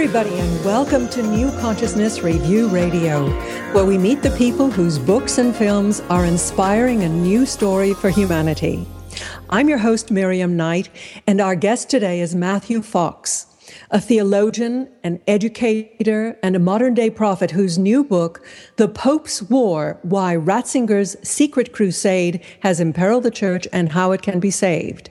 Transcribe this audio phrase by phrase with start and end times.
[0.00, 3.28] everybody, and welcome to New Consciousness Review Radio,
[3.72, 8.08] where we meet the people whose books and films are inspiring a new story for
[8.08, 8.86] humanity.
[9.50, 10.88] I'm your host, Miriam Knight,
[11.26, 13.48] and our guest today is Matthew Fox,
[13.90, 19.98] a theologian, an educator, and a modern day prophet whose new book, The Pope's War
[20.02, 25.10] Why Ratzinger's Secret Crusade Has Imperiled the Church and How It Can Be Saved.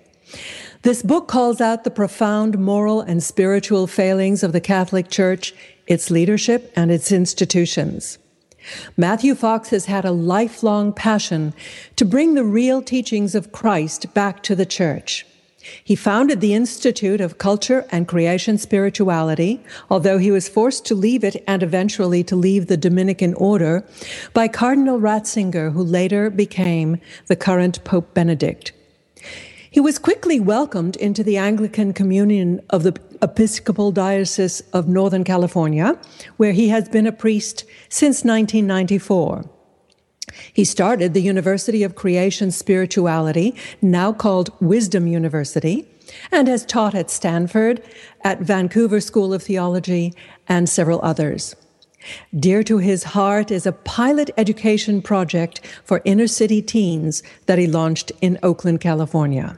[0.84, 5.54] This book calls out the profound moral and spiritual failings of the Catholic Church,
[5.88, 8.20] its leadership, and its institutions.
[8.96, 11.54] Matthew Fox has had a lifelong passion
[11.96, 15.26] to bring the real teachings of Christ back to the church.
[15.84, 21.24] He founded the Institute of Culture and Creation Spirituality, although he was forced to leave
[21.24, 23.84] it and eventually to leave the Dominican order
[24.34, 28.72] by Cardinal Ratzinger, who later became the current Pope Benedict.
[29.70, 36.00] He was quickly welcomed into the Anglican Communion of the Episcopal Diocese of Northern California,
[36.38, 39.50] where he has been a priest since 1994.
[40.54, 45.88] He started the University of Creation Spirituality, now called Wisdom University,
[46.32, 47.82] and has taught at Stanford,
[48.22, 50.14] at Vancouver School of Theology,
[50.48, 51.56] and several others.
[52.38, 57.68] Dear to his heart is a pilot education project for inner city teens that he
[57.68, 59.58] launched in Oakland, California.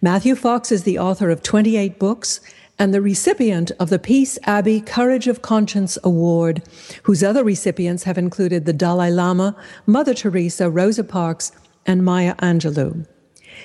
[0.00, 2.40] Matthew Fox is the author of 28 books
[2.78, 6.62] and the recipient of the Peace Abbey Courage of Conscience Award,
[7.02, 11.52] whose other recipients have included the Dalai Lama, Mother Teresa, Rosa Parks,
[11.84, 13.06] and Maya Angelou.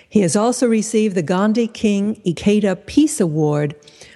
[0.10, 3.76] He has also received the Gandhi King Ikeda Peace Award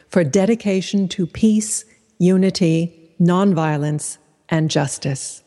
[0.09, 1.85] for dedication to peace,
[2.17, 4.17] unity, nonviolence,
[4.49, 5.43] and justice.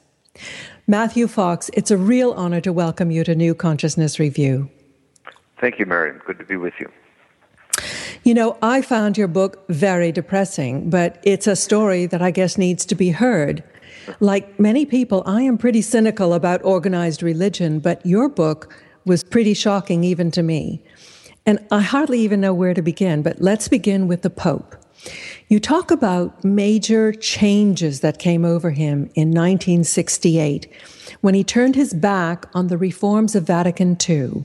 [0.86, 4.70] Matthew Fox, it's a real honor to welcome you to New Consciousness Review.
[5.60, 6.20] Thank you, Miriam.
[6.26, 6.90] Good to be with you.
[8.24, 12.56] You know, I found your book very depressing, but it's a story that I guess
[12.56, 13.64] needs to be heard.
[14.20, 18.74] Like many people, I am pretty cynical about organized religion, but your book
[19.04, 20.82] was pretty shocking even to me.
[21.46, 24.76] And I hardly even know where to begin, but let's begin with the Pope.
[25.48, 30.72] You talk about major changes that came over him in 1968
[31.20, 34.44] when he turned his back on the reforms of Vatican II.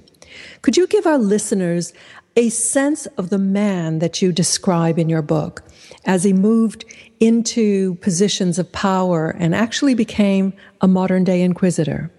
[0.62, 1.94] Could you give our listeners
[2.36, 5.64] a sense of the man that you describe in your book
[6.06, 6.86] as he moved
[7.20, 12.12] into positions of power and actually became a modern day inquisitor?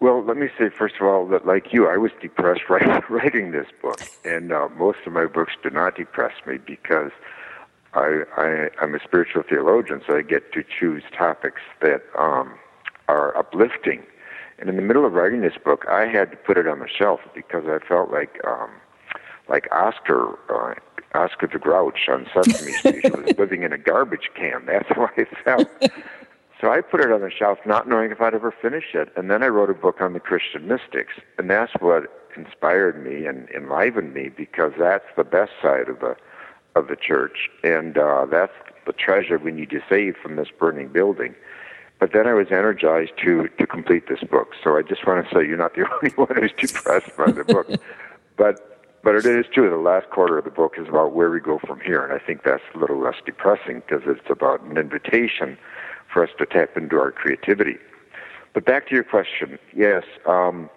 [0.00, 3.68] Well, let me say first of all that, like you, I was depressed writing, this
[3.80, 7.12] book, and uh, most of my books do not depress me because
[7.94, 12.54] I, I, I'm a spiritual theologian, so I get to choose topics that um,
[13.08, 14.02] are uplifting
[14.62, 16.86] and in the middle of writing this book, I had to put it on the
[16.86, 18.70] shelf because I felt like um,
[19.48, 20.74] like Oscar uh,
[21.18, 24.64] Oscar the Grouch on Sesame Street was living in a garbage can.
[24.66, 25.68] That's how I felt.
[26.60, 29.12] So I put it on the shelf, not knowing if I'd ever finish it.
[29.16, 32.04] And then I wrote a book on the Christian mystics, and that's what
[32.36, 36.14] inspired me and enlivened me because that's the best side of the
[36.74, 38.52] of the church, and uh, that's
[38.86, 41.34] the treasure we need to save from this burning building.
[42.00, 44.54] But then I was energized to to complete this book.
[44.62, 47.44] So I just want to say you're not the only one who's depressed by the
[47.44, 47.68] book.
[48.36, 48.72] but
[49.04, 49.70] but it is true.
[49.70, 52.24] The last quarter of the book is about where we go from here, and I
[52.24, 55.58] think that's a little less depressing because it's about an invitation
[56.12, 57.78] for us to tap into our creativity.
[58.52, 60.68] But back to your question, yes, um,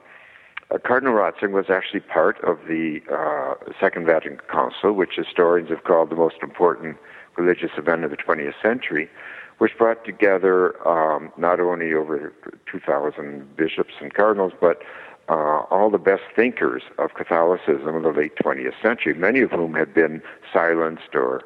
[0.71, 5.83] uh, Cardinal Ratzinger was actually part of the uh, Second Vatican Council, which historians have
[5.83, 6.97] called the most important
[7.37, 9.09] religious event of the 20th century
[9.57, 12.33] which brought together um, not only over
[12.71, 14.81] 2,000 bishops and cardinals, but
[15.29, 19.73] uh, all the best thinkers of Catholicism in the late 20th century, many of whom
[19.73, 20.21] had been
[20.51, 21.43] silenced or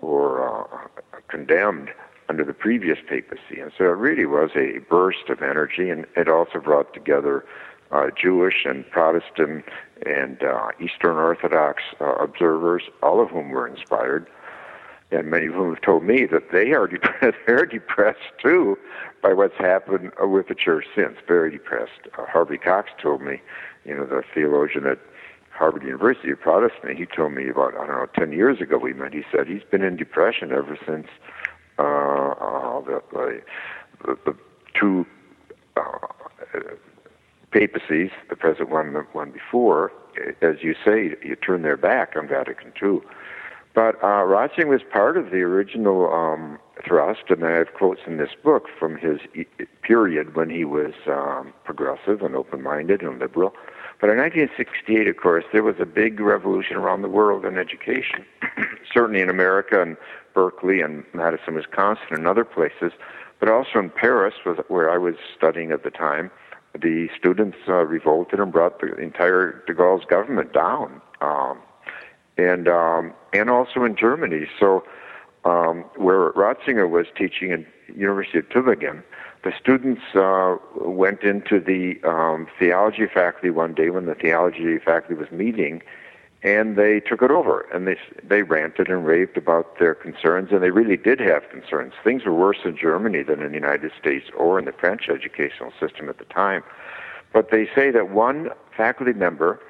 [0.00, 0.88] or uh,
[1.28, 1.88] condemned
[2.28, 3.60] under the previous papacy.
[3.60, 7.44] And so it really was a burst of energy, and it also brought together
[7.92, 9.64] uh, Jewish and Protestant
[10.04, 14.26] and uh, Eastern Orthodox uh, observers, all of whom were inspired
[15.12, 17.36] and many of whom have told me that they are depressed.
[17.46, 18.78] They're depressed too
[19.22, 21.16] by what's happened with the church since.
[21.28, 22.08] Very depressed.
[22.18, 23.40] Uh, Harvey Cox told me,
[23.84, 24.98] you know, the theologian at
[25.50, 26.98] Harvard University, a Protestant.
[26.98, 29.12] He told me about I don't know ten years ago we met.
[29.12, 31.06] He said he's been in depression ever since
[31.78, 33.02] uh, uh, the,
[34.04, 34.36] the, the
[34.74, 35.06] two
[35.76, 36.08] uh,
[37.52, 39.92] papacies, the present one, the one before.
[40.40, 43.00] As you say, you turn their back on Vatican II
[43.74, 48.18] but uh, Ratzinger was part of the original um, thrust, and I have quotes in
[48.18, 49.18] this book from his
[49.82, 53.54] period when he was um, progressive and open-minded and liberal.
[54.00, 58.26] But in 1968, of course, there was a big revolution around the world in education,
[58.92, 59.96] certainly in America and
[60.34, 62.92] Berkeley and Madison, Wisconsin, and other places,
[63.40, 64.34] but also in Paris,
[64.68, 66.30] where I was studying at the time.
[66.80, 71.58] The students uh, revolted and brought the entire de Gaulle's government down, um,
[72.38, 74.46] and um, and also in Germany.
[74.58, 74.84] So,
[75.44, 77.60] um, where Ratzinger was teaching at
[77.94, 79.02] University of Tübingen,
[79.44, 85.14] the students uh, went into the um, theology faculty one day when the theology faculty
[85.14, 85.82] was meeting,
[86.42, 90.62] and they took it over and they they ranted and raved about their concerns, and
[90.62, 91.94] they really did have concerns.
[92.02, 95.72] Things were worse in Germany than in the United States or in the French educational
[95.78, 96.62] system at the time.
[97.32, 99.60] But they say that one faculty member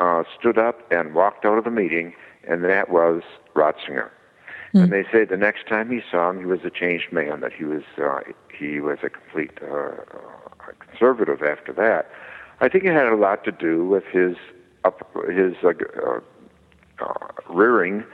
[0.00, 2.14] uh, stood up and walked out of the meeting,
[2.48, 3.22] and that was
[3.54, 4.10] Ratzinger.
[4.74, 4.84] Mm.
[4.84, 7.40] And they say the next time he saw him, he was a changed man.
[7.40, 8.20] That he was uh,
[8.56, 12.10] he was a complete uh, uh, conservative after that.
[12.60, 14.36] I think it had a lot to do with his
[14.84, 16.20] up his uh, uh,
[17.00, 17.12] uh,
[17.48, 18.04] rearing,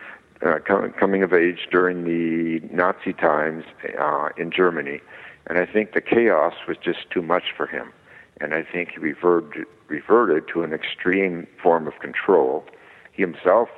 [0.44, 0.58] uh,
[0.98, 3.64] coming of age during the Nazi times
[3.98, 5.00] uh, in Germany,
[5.46, 7.92] and I think the chaos was just too much for him,
[8.40, 12.64] and I think he reverted reverted to an extreme form of control.
[13.12, 13.68] He himself.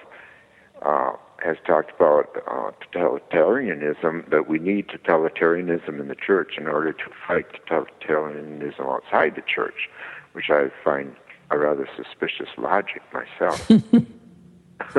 [1.42, 7.04] Has talked about uh, totalitarianism, that we need totalitarianism in the church in order to
[7.26, 9.88] fight totalitarianism outside the church,
[10.32, 11.16] which I find
[11.50, 13.68] a rather suspicious logic myself.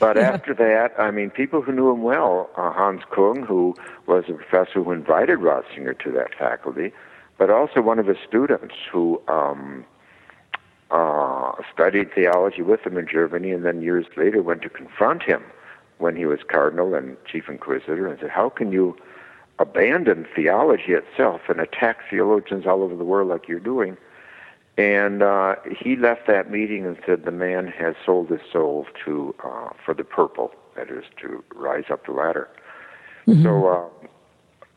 [0.00, 0.22] but yeah.
[0.22, 3.74] after that, I mean, people who knew him well, uh, Hans Kung, who
[4.06, 6.92] was a professor who invited Ratzinger to that faculty,
[7.36, 9.84] but also one of his students who um,
[10.90, 15.42] uh, studied theology with him in Germany, and then years later went to confront him
[15.98, 18.96] when he was cardinal and chief inquisitor, and said, "How can you
[19.60, 23.96] abandon theology itself and attack theologians all over the world like you're doing?"
[24.78, 29.34] And uh, he left that meeting and said, "The man has sold his soul to
[29.44, 32.48] uh, for the purple, that is, to rise up the ladder."
[33.26, 33.42] Mm-hmm.
[33.42, 34.06] So uh,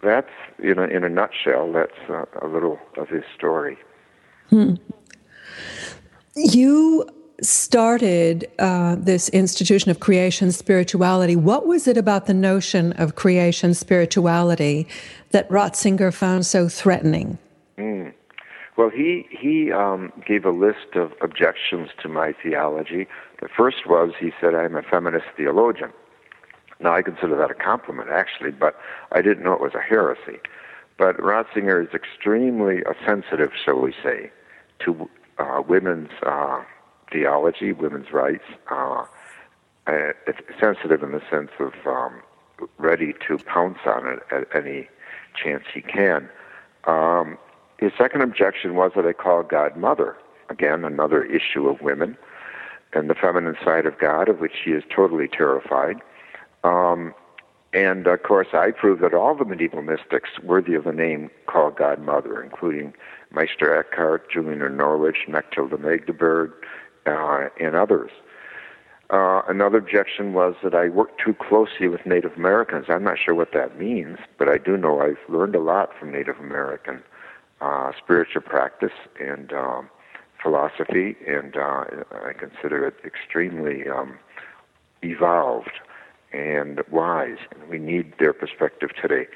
[0.02, 0.32] that's,
[0.62, 3.78] you know, in a nutshell, that's uh, a little of his story.
[4.50, 4.74] Hmm.
[6.36, 7.08] You
[7.44, 11.36] started uh, this institution of creation spirituality.
[11.36, 14.88] What was it about the notion of creation spirituality
[15.30, 17.38] that Ratzinger found so threatening?
[17.78, 18.14] Mm.
[18.78, 23.08] Well, he he um, gave a list of objections to my theology.
[23.42, 25.92] The first was he said I'm a feminist theologian.
[26.80, 28.76] Now I consider that a compliment actually, but
[29.12, 30.40] I didn't know it was a heresy.
[30.98, 34.32] But Ratzinger is extremely sensitive, shall we say,
[34.86, 36.64] to uh, women's uh,
[37.12, 38.44] theology, women's rights.
[38.70, 39.06] Uh,
[39.88, 42.22] it's sensitive in the sense of um,
[42.78, 44.88] ready to pounce on it at any
[45.36, 46.30] chance he can.
[46.86, 47.38] Um,
[47.82, 50.16] his second objection was that I call God Mother.
[50.50, 52.16] Again, another issue of women
[52.94, 55.98] and the feminine side of God, of which he is totally terrified.
[56.64, 57.16] Um,
[57.74, 61.78] and of course, I proved that all the medieval mystics worthy of the name called
[61.78, 62.94] God Mother, including
[63.32, 66.52] Meister Eckhart, Julian of Norwich, Mechtilde Magdeburg,
[67.08, 68.12] uh, and others.
[69.10, 72.86] Uh, another objection was that I worked too closely with Native Americans.
[72.90, 76.12] I'm not sure what that means, but I do know I've learned a lot from
[76.12, 77.02] Native American
[77.62, 79.90] uh, spiritual practice and um,
[80.42, 84.18] philosophy, and uh, I consider it extremely um,
[85.04, 85.80] evolved
[86.34, 87.38] and wise.
[87.52, 89.28] And we need their perspective today.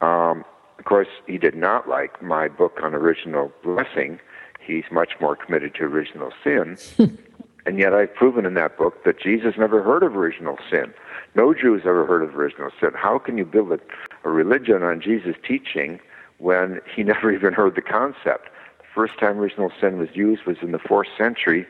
[0.00, 0.44] Um,
[0.78, 4.20] of course, he did not like my book on original blessing.
[4.60, 6.76] He's much more committed to original sin.
[7.66, 10.92] and yet I've proven in that book that Jesus never heard of original sin.
[11.34, 12.90] No Jews ever heard of original sin.
[12.94, 13.78] How can you build a,
[14.24, 16.00] a religion on Jesus' teaching
[16.38, 18.48] when he never even heard the concept?
[18.78, 21.66] The first time original sin was used was in the fourth century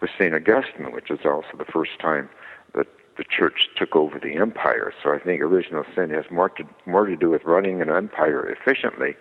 [0.00, 0.34] with St.
[0.34, 2.28] Augustine, which is also the first time
[2.74, 4.92] that the church took over the empire.
[5.02, 8.46] So I think original sin has more to more to do with running an empire
[8.46, 9.16] efficiently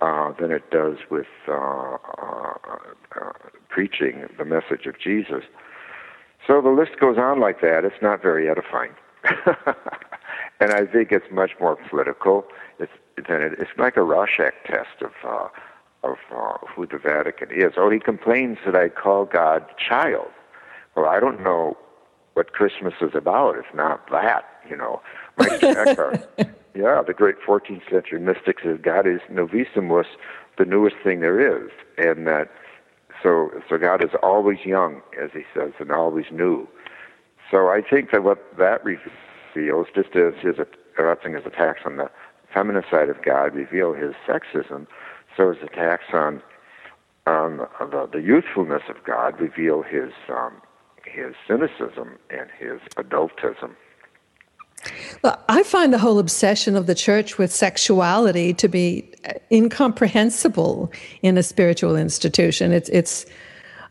[0.00, 2.54] uh, than it does with uh, uh,
[3.20, 3.32] uh,
[3.68, 5.44] preaching the message of Jesus.
[6.46, 7.84] So the list goes on like that.
[7.84, 8.92] It's not very edifying,
[10.60, 12.46] and I think it's much more political.
[12.78, 15.12] It's than it, it's like a Rorschach test of.
[15.24, 15.48] Uh,
[16.04, 17.72] of uh, who the Vatican is.
[17.76, 20.28] Oh, he complains that I call God child.
[20.94, 21.76] Well, I don't know
[22.34, 25.02] what Christmas is about, if not that, you know.
[25.38, 26.38] Meister Eckhart,
[26.74, 30.06] yeah, the great 14th century mystic says God is novissimus,
[30.56, 32.48] the newest thing there is, and that
[33.22, 36.68] so so God is always young, as he says, and always new.
[37.50, 40.56] So I think that what that reveals, just as his
[40.96, 42.10] Ratzinger's attacks on the
[42.52, 44.86] feminine side of God reveal his sexism,
[45.36, 46.42] so his attacks on
[47.26, 50.62] on the, the youthfulness of God reveal his um,
[51.04, 53.74] his cynicism and his adultism.
[55.22, 59.12] Well, I find the whole obsession of the church with sexuality to be
[59.50, 62.72] incomprehensible in a spiritual institution.
[62.72, 63.26] It's it's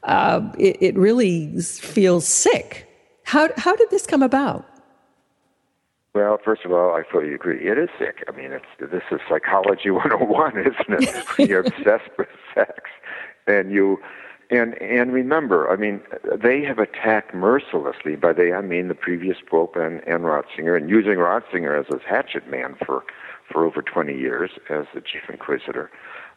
[0.04, 2.88] uh, it, it really feels sick.
[3.24, 4.66] How how did this come about?
[6.14, 7.68] Well, first of all, I fully agree.
[7.68, 8.24] It is sick.
[8.28, 11.26] I mean, it's this is psychology 101, isn't it?
[11.50, 12.82] You're obsessed with sex,
[13.46, 14.00] and you
[14.50, 18.16] and and remember, I mean, they have attacked mercilessly.
[18.16, 22.02] By they, I mean the previous pope and, and Ratzinger, and using Ratzinger as his
[22.08, 23.04] hatchet man for
[23.52, 25.90] for over 20 years as the chief inquisitor.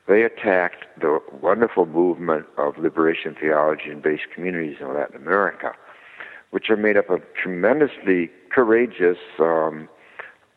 [0.09, 5.73] They attacked the wonderful movement of liberation theology in base communities in Latin America,
[6.51, 9.89] which are made up of tremendously courageous um,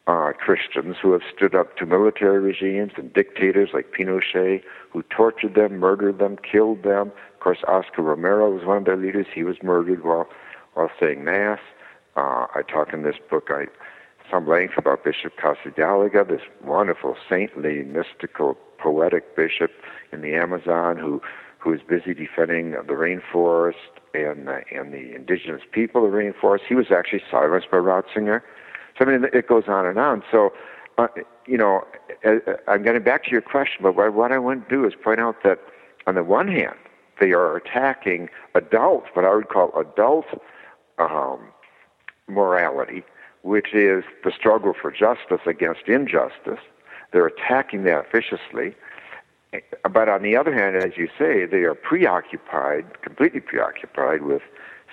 [0.07, 5.55] uh, Christians who have stood up to military regimes and dictators like Pinochet, who tortured
[5.55, 7.11] them, murdered them, killed them.
[7.33, 9.27] Of course, Oscar Romero was one of their leaders.
[9.33, 10.27] He was murdered while
[10.73, 11.59] while saying mass.
[12.15, 13.67] Uh, I talk in this book I
[14.31, 19.71] some length about Bishop Casaldáliga, this wonderful, saintly, mystical, poetic bishop
[20.11, 21.21] in the Amazon who
[21.59, 23.73] who is busy defending the rainforest
[24.13, 26.61] and uh, and the indigenous people the rainforest.
[26.67, 28.41] He was actually silenced by Ratzinger.
[28.97, 30.23] So I mean, it goes on and on.
[30.31, 30.53] So,
[30.97, 31.07] uh,
[31.47, 31.85] you know,
[32.25, 34.93] uh, uh, I'm getting back to your question, but what I want to do is
[34.95, 35.59] point out that
[36.05, 36.75] on the one hand,
[37.19, 40.25] they are attacking adult, what I would call adult
[40.99, 41.39] um,
[42.27, 43.03] morality,
[43.41, 46.59] which is the struggle for justice against injustice.
[47.11, 48.75] They're attacking that viciously.
[49.91, 54.41] But on the other hand, as you say, they are preoccupied, completely preoccupied with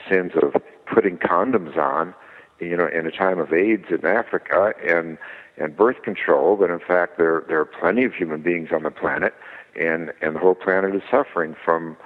[0.08, 2.14] sins of putting condoms on
[2.60, 5.18] you know, in a time of AIDS in Africa and
[5.56, 8.90] and birth control, but in fact there there are plenty of human beings on the
[8.90, 9.34] planet,
[9.78, 11.96] and and the whole planet is suffering from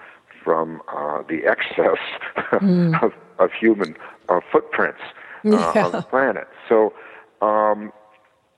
[0.43, 1.99] from uh, the excess
[2.53, 3.03] mm.
[3.03, 3.97] of of human
[4.29, 5.01] uh, footprints
[5.45, 5.87] uh, yeah.
[5.87, 6.49] on the planet.
[6.69, 6.95] So,
[7.43, 7.93] um,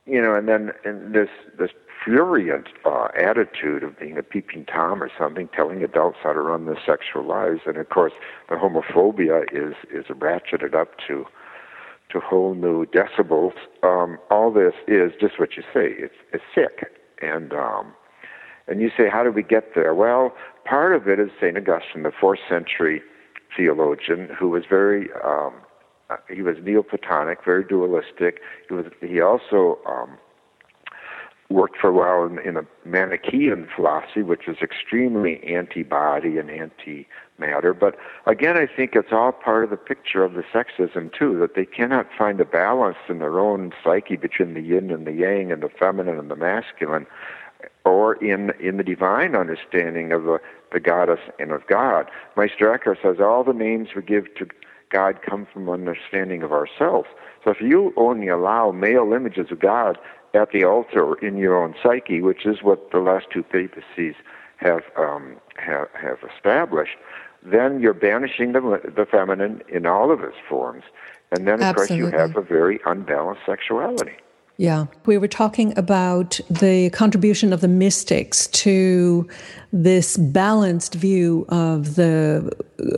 [0.07, 1.71] you know, and then and this this
[2.07, 6.65] prurient uh, attitude of being a peeping tom or something, telling adults how to run
[6.65, 8.13] their sexual lives, and of course
[8.49, 11.25] the homophobia is is ratcheted up to
[12.09, 13.55] to whole new decibels.
[13.83, 15.95] Um, all this is just what you say.
[15.99, 17.93] It's it's sick, and um,
[18.69, 19.93] and you say, how did we get there?
[19.93, 20.33] Well,
[20.65, 23.03] part of it is Saint Augustine, the fourth century
[23.57, 25.55] theologian, who was very um,
[26.09, 28.41] uh, he was Neoplatonic, very dualistic.
[28.69, 30.19] He was he also um,
[31.49, 37.73] worked for a while in, in a Manichaean philosophy, which is extremely anti-body and anti-matter.
[37.73, 41.55] But again, I think it's all part of the picture of the sexism too, that
[41.55, 45.53] they cannot find a balance in their own psyche between the yin and the yang,
[45.53, 47.07] and the feminine and the masculine,
[47.85, 50.39] or in in the divine understanding of the,
[50.73, 52.11] the goddess and of God.
[52.37, 54.47] Meister Eckhart says all the names we give to
[54.91, 57.09] God come from understanding of ourselves.
[57.43, 59.99] So if you only allow male images of God
[60.37, 64.15] at the altar in your own psyche, which is what the last two papacies
[64.57, 66.97] have um, have, have established,
[67.43, 70.85] then you're banishing the, the feminine in all of its forms,
[71.33, 72.03] and then of Absolutely.
[72.03, 74.17] course you have a very unbalanced sexuality.
[74.59, 79.29] Yeah, we were talking about the contribution of the mystics to
[79.71, 82.51] this balanced view of the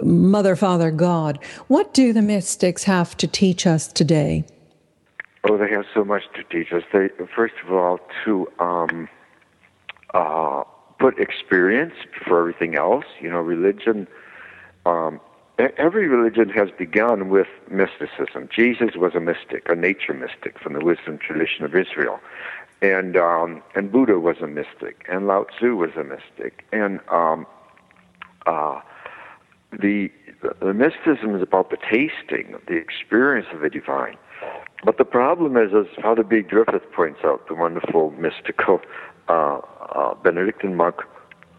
[0.04, 1.40] Mother, Father, God.
[1.66, 4.45] What do the mystics have to teach us today?
[5.49, 6.83] Oh, they have so much to teach us.
[6.93, 9.09] They, first of all, to um,
[10.12, 10.62] uh,
[10.99, 13.07] put experience before everything else.
[13.21, 14.07] You know, religion.
[14.85, 15.21] Um,
[15.59, 18.49] every religion has begun with mysticism.
[18.55, 22.21] Jesus was a mystic, a nature mystic from the wisdom tradition of Israel,
[22.83, 27.47] and um, and Buddha was a mystic, and Lao Tzu was a mystic, and um,
[28.47, 28.81] uh,
[29.73, 30.11] the
[30.61, 34.17] the mysticism is about the tasting, the experience of the divine.
[34.85, 38.81] But the problem is, as Father Bede Griffith points out, the wonderful mystical
[39.29, 39.61] uh,
[39.93, 40.97] uh, Benedictine monk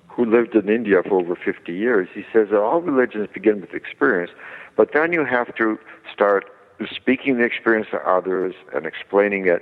[0.08, 3.74] who lived in India for over 50 years, he says that all religions begin with
[3.74, 4.32] experience,
[4.76, 5.78] but then you have to
[6.12, 6.46] start
[6.94, 9.62] speaking the experience to others and explaining it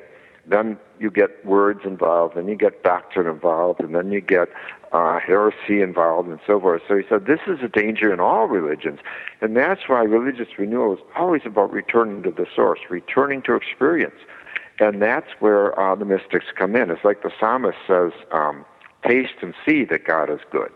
[0.50, 4.50] then you get words involved, then you get doctrine involved, and then you get
[4.94, 6.82] uh, heresy involved, and so forth.
[6.88, 9.00] So he said this is a danger in all religions,
[9.42, 14.20] and that's why religious renewal is always about returning to the source, returning to experience,
[14.80, 16.90] and that's where uh, the mystics come in.
[16.90, 18.66] It's like the psalmist says, um,
[19.06, 20.72] "Taste and see that God is good."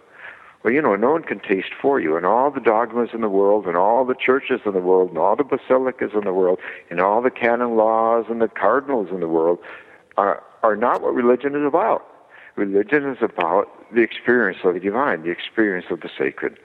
[0.64, 2.16] Well, you know, no one can taste for you.
[2.16, 5.18] And all the dogmas in the world, and all the churches in the world, and
[5.18, 9.20] all the basilicas in the world, and all the canon laws and the cardinals in
[9.20, 9.60] the world
[10.18, 12.06] are, are not what religion is about.
[12.56, 16.58] Religion is about the experience of the divine, the experience of the sacred.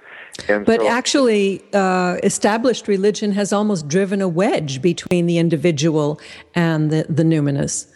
[0.48, 6.20] And but so, actually, uh, established religion has almost driven a wedge between the individual
[6.54, 7.86] and the, the numinous.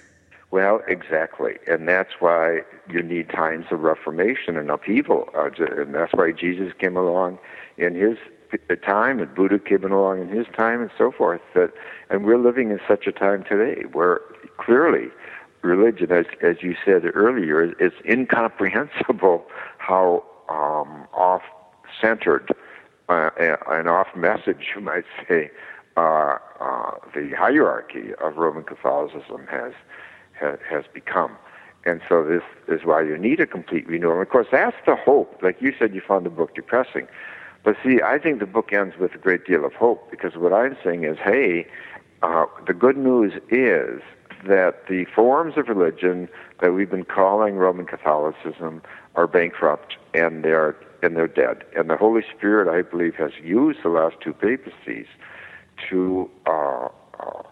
[0.51, 1.55] Well, exactly.
[1.69, 5.29] And that's why you need times of reformation and upheaval.
[5.35, 7.39] Uh, and that's why Jesus came along
[7.77, 8.19] in his
[8.85, 11.41] time and Buddha came along in his time and so forth.
[11.55, 11.73] That,
[12.11, 14.21] and we're living in such a time today where
[14.59, 15.09] clearly
[15.63, 19.45] religion, as, as you said earlier, is incomprehensible
[19.79, 21.43] how um, off
[22.01, 22.49] centered
[23.09, 23.31] uh,
[23.71, 25.51] and off message, you might say,
[25.97, 29.73] uh, uh, the hierarchy of Roman Catholicism has,
[30.41, 31.37] has, become.
[31.85, 34.13] And so this is why you need a complete renewal.
[34.13, 35.39] And of course, that's the hope.
[35.43, 37.07] Like you said, you found the book depressing.
[37.63, 40.53] But see, I think the book ends with a great deal of hope because what
[40.53, 41.67] I'm saying is, hey,
[42.23, 44.03] uh, the good news is
[44.47, 46.29] that the forms of religion
[46.61, 48.83] that we've been calling Roman Catholicism
[49.15, 51.65] are bankrupt and they're and they're dead.
[51.77, 55.07] And the Holy Spirit, I believe, has used the last two papacies
[55.89, 57.43] to uh, uh,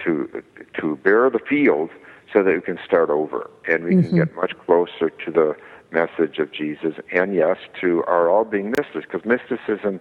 [0.00, 0.42] to
[0.80, 1.90] to bear the field
[2.32, 4.08] so that we can start over and we mm-hmm.
[4.08, 5.56] can get much closer to the
[5.90, 10.00] message of Jesus and yes to our all being mystics because mysticism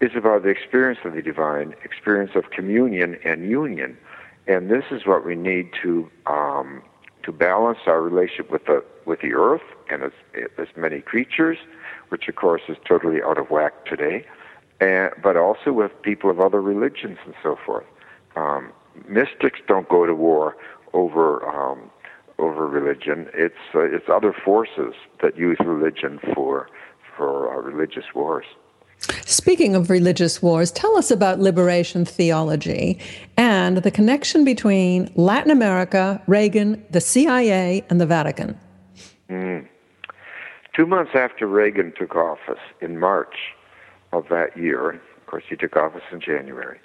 [0.00, 3.96] is about the experience of the divine, experience of communion and union,
[4.48, 6.82] and this is what we need to um,
[7.22, 11.58] to balance our relationship with the with the earth and its, its many creatures,
[12.08, 14.26] which of course is totally out of whack today,
[14.80, 17.86] and, but also with people of other religions and so forth.
[18.34, 18.72] Um,
[19.08, 20.56] mystics don't go to war
[20.92, 21.90] over um,
[22.38, 23.28] over religion.
[23.34, 26.68] It's uh, it's other forces that use religion for
[27.16, 28.46] for uh, religious wars.
[29.24, 33.00] Speaking of religious wars, tell us about liberation theology
[33.36, 38.56] and the connection between Latin America, Reagan, the CIA, and the Vatican.
[39.28, 39.66] Mm.
[40.74, 43.34] Two months after Reagan took office in March
[44.12, 46.78] of that year, of course, he took office in January,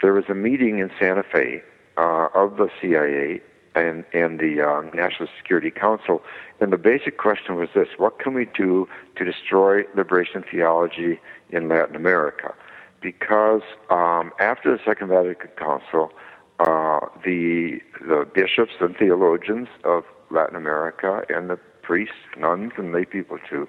[0.00, 1.62] there was a meeting in Santa Fe
[1.96, 3.40] uh, of the CIA
[3.74, 6.22] and, and the uh, National Security Council.
[6.60, 11.68] And the basic question was this what can we do to destroy liberation theology in
[11.68, 12.54] Latin America?
[13.00, 16.12] Because um, after the Second Vatican Council,
[16.60, 23.04] uh, the, the bishops and theologians of Latin America and the priests, nuns, and lay
[23.04, 23.68] people too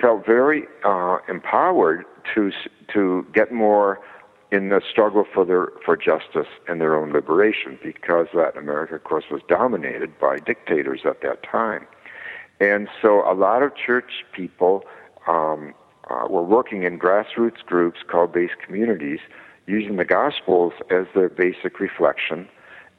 [0.00, 2.04] felt very uh, empowered
[2.34, 2.50] to
[2.92, 4.00] to get more
[4.50, 9.04] in the struggle for their for justice and their own liberation, because Latin America, of
[9.04, 11.86] course, was dominated by dictators at that time,
[12.60, 14.84] and so a lot of church people
[15.26, 15.74] um,
[16.10, 19.20] uh, were working in grassroots groups called base communities,
[19.66, 22.48] using the Gospels as their basic reflection,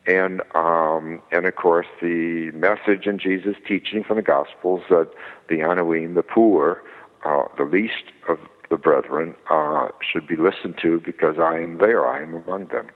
[0.06, 5.10] and um, and of course the message in Jesus' teaching from the Gospels that
[5.48, 6.84] the Anawim, the poor,
[7.26, 8.38] uh, the least of
[8.70, 12.88] the brethren uh, should be listened to because I am there, I am among them.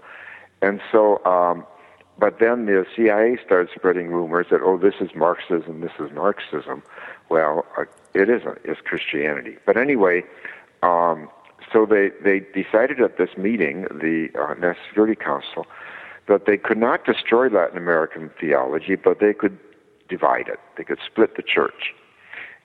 [0.62, 1.66] And so, um,
[2.18, 6.84] but then the CIA started spreading rumors that, oh, this is Marxism, this is Marxism.
[7.30, 9.58] Well, uh, it isn't, it's Christianity.
[9.66, 10.24] But anyway,
[10.84, 11.30] um,
[11.72, 15.66] so they, they decided at this meeting, the uh, National Security Council,
[16.28, 19.58] that they could not destroy Latin American theology, but they could
[20.08, 20.60] divide it.
[20.78, 21.94] They could split the church.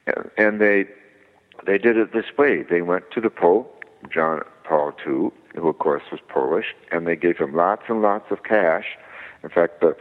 [0.07, 0.87] And, and they
[1.67, 2.63] they did it this way.
[2.63, 7.17] They went to the Pope, John Paul II, who of course was Polish, and they
[7.17, 8.97] gave him lots and lots of cash.
[9.43, 9.97] In fact, the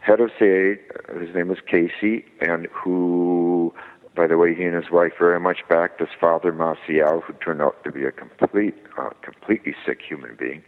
[0.00, 0.78] head of CIA,
[1.18, 3.74] his name was Casey, and who,
[4.14, 7.62] by the way, he and his wife very much backed his father Maciel, who turned
[7.62, 10.62] out to be a complete, uh, completely sick human being.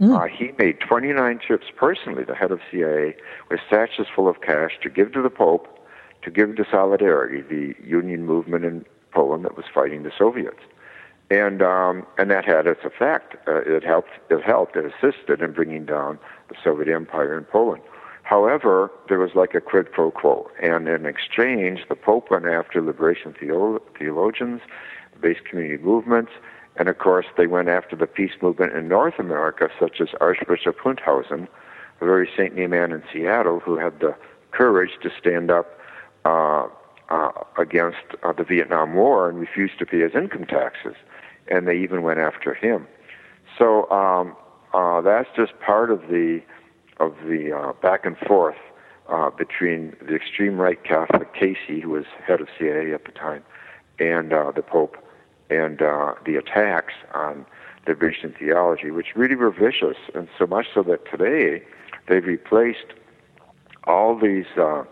[0.00, 0.18] Mm.
[0.18, 3.16] Uh, he made 29 trips personally, the head of CIA,
[3.50, 5.68] with sachets full of cash to give to the Pope,
[6.22, 10.60] to give to Solidarity, the union movement in Poland that was fighting the Soviets,
[11.30, 13.36] and um, and that had its effect.
[13.46, 14.10] Uh, it helped.
[14.30, 14.76] It helped.
[14.76, 17.82] It assisted in bringing down the Soviet Empire in Poland.
[18.22, 22.80] However, there was like a quid pro quo, and in exchange, the Pope went after
[22.80, 24.60] liberation theolo- theologians,
[25.20, 26.32] base community movements,
[26.76, 30.78] and of course, they went after the peace movement in North America, such as Archbishop
[30.78, 31.48] Hunthausen,
[32.00, 34.14] a very saintly man in Seattle who had the
[34.52, 35.78] courage to stand up
[36.24, 36.68] uh,
[37.12, 40.94] uh, against uh, the Vietnam War and refused to pay his income taxes,
[41.48, 42.86] and they even went after him.
[43.58, 44.34] So um,
[44.72, 46.40] uh, that's just part of the
[46.98, 48.56] of the uh, back and forth
[49.08, 53.44] uh, between the extreme right Catholic Casey, who was head of CIA at the time,
[53.98, 54.96] and uh, the Pope,
[55.50, 57.44] and uh, the attacks on
[57.84, 61.62] the liberation theology, which really were vicious, and so much so that today
[62.08, 62.94] they've replaced
[63.84, 64.84] all these uh,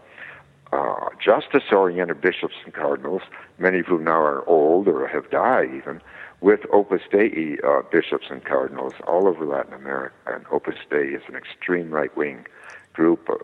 [0.72, 3.22] uh, justice-oriented bishops and cardinals,
[3.58, 6.00] many of whom now are old or have died even,
[6.40, 10.14] with Opus Dei uh, bishops and cardinals all over Latin America.
[10.26, 12.46] And Opus Dei is an extreme right-wing
[12.92, 13.34] group uh,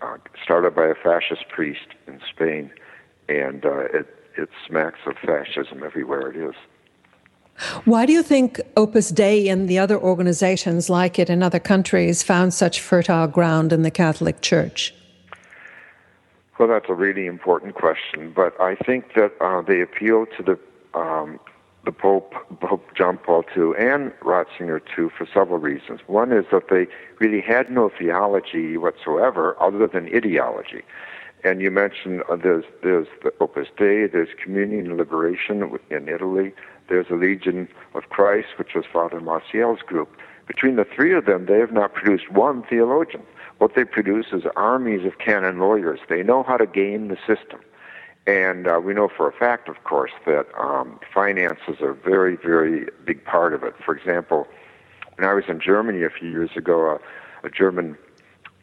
[0.00, 2.70] uh, started by a fascist priest in Spain,
[3.28, 4.06] and uh, it,
[4.36, 6.54] it smacks of fascism everywhere it is.
[7.84, 12.22] Why do you think Opus Dei and the other organizations like it in other countries
[12.22, 14.94] found such fertile ground in the Catholic Church?
[16.60, 20.58] Well, that's a really important question, but I think that uh, they appeal to the
[20.92, 21.40] um,
[21.86, 26.00] the Pope, Pope John Paul II, and Ratzinger too, for several reasons.
[26.06, 26.86] One is that they
[27.18, 30.82] really had no theology whatsoever, other than ideology.
[31.44, 36.52] And you mentioned uh, there's there's the Opus Dei, there's Communion and Liberation in Italy,
[36.90, 40.14] there's a Legion of Christ, which was Father Maciel's group.
[40.46, 43.22] Between the three of them, they have not produced one theologian.
[43.60, 46.00] What they produce is armies of canon lawyers.
[46.08, 47.60] They know how to game the system.
[48.26, 52.36] And uh, we know for a fact, of course, that um, finances are a very,
[52.36, 53.74] very big part of it.
[53.84, 54.48] For example,
[55.16, 56.98] when I was in Germany a few years ago, uh,
[57.46, 57.98] a German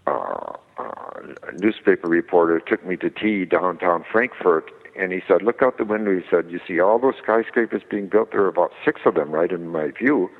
[0.07, 1.19] uh, uh,
[1.59, 6.15] newspaper reporter took me to tea downtown Frankfurt and he said, "Look out the window."
[6.15, 8.31] He said, "You see all those skyscrapers being built?
[8.31, 10.31] There are about six of them right in my view."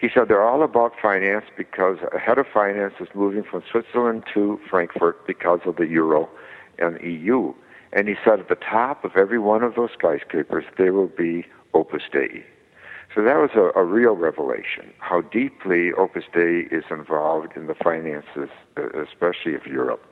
[0.00, 4.24] He said they're all about finance because a head of finance is moving from Switzerland
[4.34, 6.28] to Frankfurt because of the euro
[6.78, 7.54] and EU.
[7.92, 11.46] And he said at the top of every one of those skyscrapers there will be
[11.74, 12.44] Opus Dei.
[13.14, 17.74] So that was a, a real revelation, how deeply Opus Dei is involved in the
[17.74, 20.04] finances, especially of Europe.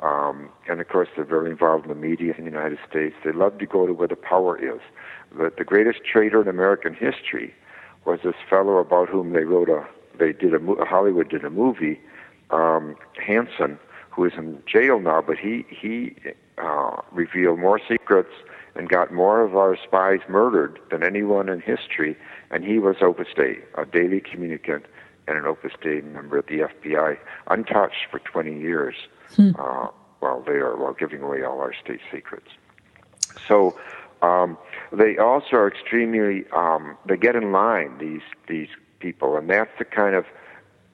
[0.00, 3.14] Um, and of course, they're very involved in the media in the United States.
[3.24, 4.80] They love to go to where the power is.
[5.36, 7.54] The, the greatest traitor in American history
[8.04, 9.86] was this fellow about whom they wrote a,
[10.18, 12.00] they did a, Hollywood did a movie,
[12.50, 13.78] um, Hanssen,
[14.10, 16.14] who is in jail now, but he, he
[16.58, 18.32] uh, revealed more secrets
[18.74, 22.16] and got more of our spies murdered than anyone in history,
[22.50, 24.86] and he was Opus Dei, a daily communicant
[25.26, 28.94] and an Opus Dei member at the FBI, untouched for 20 years
[29.34, 29.50] hmm.
[29.58, 29.88] uh,
[30.20, 32.48] while they are while giving away all our state secrets.
[33.46, 33.78] So
[34.22, 34.58] um,
[34.92, 39.84] they also are extremely um, they get in line these these people, and that's the
[39.84, 40.24] kind of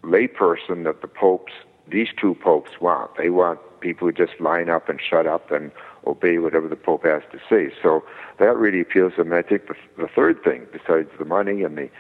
[0.03, 1.53] layperson that the popes
[1.89, 3.17] these two popes want.
[3.17, 5.71] They want people who just line up and shut up and
[6.07, 7.73] obey whatever the pope has to say.
[7.83, 8.05] So
[8.39, 9.33] that really appeals to them.
[9.33, 11.91] And I think the, the third thing, besides the money and the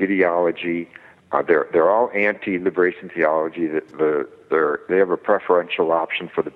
[0.00, 0.88] ideology
[1.32, 3.66] uh, they're they're all anti-liberation theology.
[3.66, 6.52] That the they're they have a preferential option for the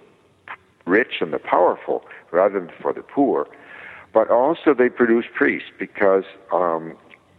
[0.86, 3.48] rich and the powerful rather than for the poor.
[4.12, 6.96] But also they produce priests because um,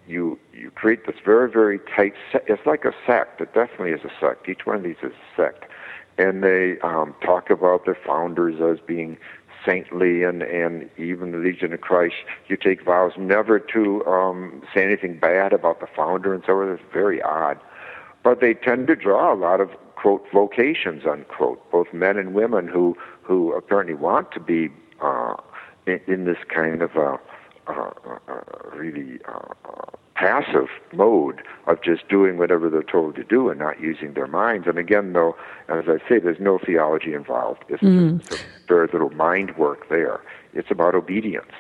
[0.08, 2.14] you you create this very very tight.
[2.32, 3.42] Se- it's like a sect.
[3.42, 4.48] It definitely is a sect.
[4.48, 5.66] Each one of these is a sect,
[6.18, 9.18] and they um, talk about their founders as being
[9.66, 12.16] saintly and, and even the Legion of Christ,
[12.48, 16.70] you take vows never to um, say anything bad about the founder and so on.
[16.70, 17.60] It's very odd.
[18.24, 22.68] But they tend to draw a lot of, quote, vocations, unquote, both men and women
[22.68, 24.70] who, who apparently want to be
[25.02, 25.36] uh,
[25.86, 27.18] in, in this kind of uh,
[27.68, 27.92] uh,
[28.28, 28.42] uh,
[28.74, 29.20] really
[30.16, 34.68] passive mode of just doing whatever they're told to do and not using their minds.
[34.68, 35.36] And again, though,
[35.68, 37.64] as I say, there's no theology involved.
[37.70, 38.22] It's mm.
[38.68, 40.22] very little mind work there.
[40.54, 41.52] It's about obedience,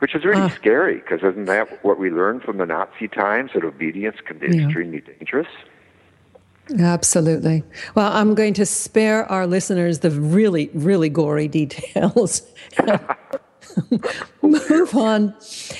[0.00, 0.48] which is really uh.
[0.48, 4.48] scary because isn't that what we learned from the Nazi times that obedience can be
[4.48, 4.64] yeah.
[4.64, 5.48] extremely dangerous?
[6.78, 7.62] Absolutely.
[7.94, 12.42] Well, I'm going to spare our listeners the really, really gory details.
[14.42, 15.34] Move on.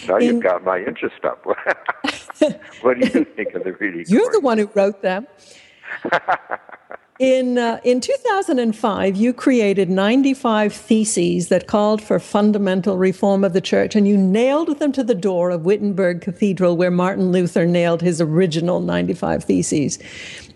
[0.07, 1.45] Now In, you've got my interest up.
[2.83, 4.05] what do you think of the reading?
[4.09, 5.27] You're the one who wrote them.
[7.19, 13.61] In, uh, in 2005, you created 95 theses that called for fundamental reform of the
[13.61, 18.03] church, and you nailed them to the door of Wittenberg Cathedral, where Martin Luther nailed
[18.03, 19.99] his original 95 theses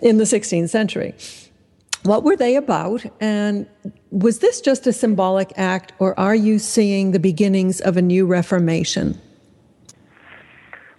[0.01, 1.17] in the 16th century.
[2.05, 3.05] What were they about?
[3.21, 3.67] And
[4.11, 8.27] was this just a symbolic act, or are you seeing the beginnings of a new
[8.27, 9.21] Reformation?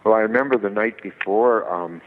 [0.05, 2.01] Well, I remember the night before um,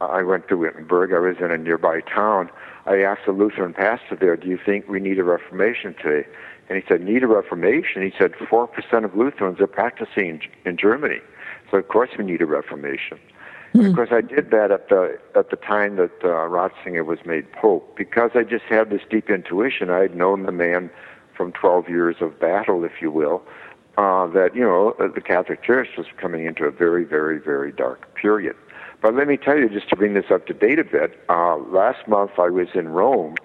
[0.00, 2.50] I went to Wittenberg, I was in a nearby town.
[2.86, 6.28] I asked the Lutheran pastor there, Do you think we need a Reformation today?
[6.68, 8.02] And he said, Need a Reformation?
[8.02, 11.20] He said, 4% of Lutherans are practicing in Germany.
[11.70, 13.18] So, of course, we need a Reformation.
[13.78, 13.90] Mm.
[13.90, 17.52] Of course, I did that at the at the time that uh, Ratzinger was made
[17.52, 19.88] pope because I just had this deep intuition.
[19.88, 20.90] I had known the man
[21.36, 23.40] from 12 years of battle, if you will,
[23.96, 27.70] uh, that you know uh, the Catholic Church was coming into a very, very, very
[27.70, 28.56] dark period.
[29.00, 31.58] But let me tell you, just to bring this up to date a bit, uh,
[31.58, 33.36] last month I was in Rome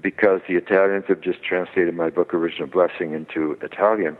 [0.00, 4.16] because the Italians have just translated my book, Original Blessing, into Italian.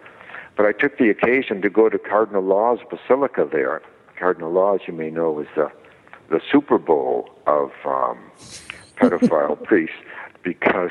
[0.54, 3.80] But I took the occasion to go to Cardinal Law's Basilica there.
[4.18, 5.70] Cardinal Law, as you may know, was the,
[6.30, 8.18] the Super Bowl of um,
[8.96, 9.96] pedophile priests
[10.42, 10.90] because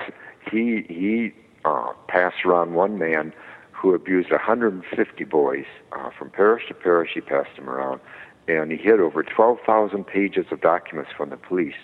[0.51, 1.33] he, he
[1.65, 3.33] uh, passed around one man
[3.71, 7.11] who abused 150 boys uh, from parish to parish.
[7.13, 7.99] He passed them around,
[8.47, 11.75] and he hid over 12,000 pages of documents from the police,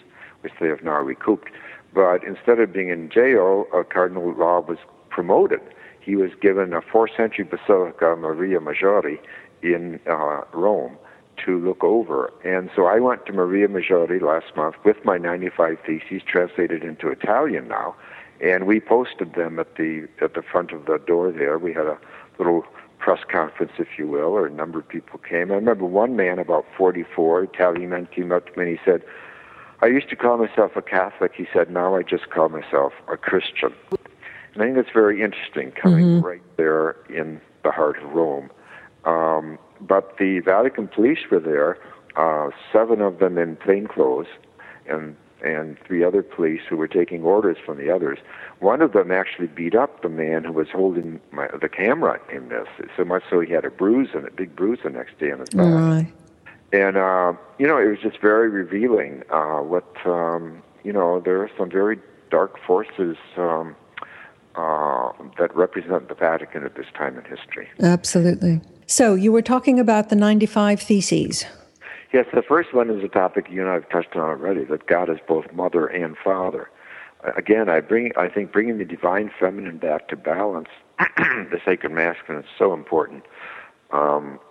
[0.42, 1.50] which they have now recouped.
[1.94, 4.78] But instead of being in jail, uh, Cardinal Law was
[5.10, 5.62] promoted.
[6.00, 9.20] He was given a fourth century Basilica Maria Maggiore
[9.62, 10.98] in uh, Rome
[11.46, 12.32] to look over.
[12.44, 17.10] And so I went to Maria Maggiore last month with my 95 theses translated into
[17.10, 17.96] Italian now,
[18.40, 21.58] and we posted them at the at the front of the door there.
[21.58, 21.98] We had a
[22.38, 22.66] little
[23.02, 25.52] press conference, if you will, or a number of people came.
[25.52, 29.04] I remember one man, about 44, Italian man, came up to me and he said,
[29.82, 31.34] I used to call myself a Catholic.
[31.36, 33.74] He said, now I just call myself a Christian.
[34.54, 36.26] And I think that's very interesting, coming mm-hmm.
[36.26, 38.52] right there in the heart of Rome.
[39.06, 41.78] Um, but the Vatican police were there,
[42.16, 44.28] uh, seven of them in plain clothes,
[44.88, 48.20] and and three other police who were taking orders from the others.
[48.60, 52.50] One of them actually beat up the man who was holding my, the camera in
[52.50, 55.32] this, so much so he had a bruise and a big bruise the next day
[55.32, 55.66] on his back.
[55.66, 56.14] Right.
[56.74, 59.24] And uh, you know, it was just very revealing.
[59.30, 63.76] Uh, what um, you know, there are some very dark forces um,
[64.56, 67.68] uh, that represent the Vatican at this time in history.
[67.82, 68.62] Absolutely.
[68.92, 71.46] So you were talking about the 95 Theses.
[72.12, 74.86] Yes, the first one is a topic you and I have touched on already, that
[74.86, 76.70] God is both mother and father.
[77.38, 80.68] Again, I bring, I think bringing the divine feminine back to balance,
[81.00, 83.24] the sacred masculine is so important.
[83.94, 84.42] Um,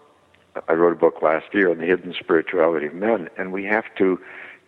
[0.68, 3.94] I wrote a book last year on the hidden spirituality of men, and we have
[3.98, 4.18] to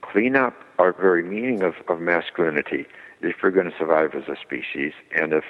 [0.02, 2.84] clean up our very meaning of, of masculinity
[3.22, 5.44] if we're going to survive as a species, and if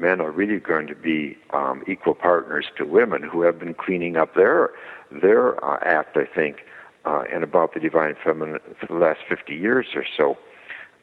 [0.00, 4.16] men are really going to be um, equal partners to women who have been cleaning
[4.16, 4.70] up their
[5.10, 6.58] their uh, act, I think,
[7.04, 10.36] uh, and about the divine feminine for the last 50 years or so.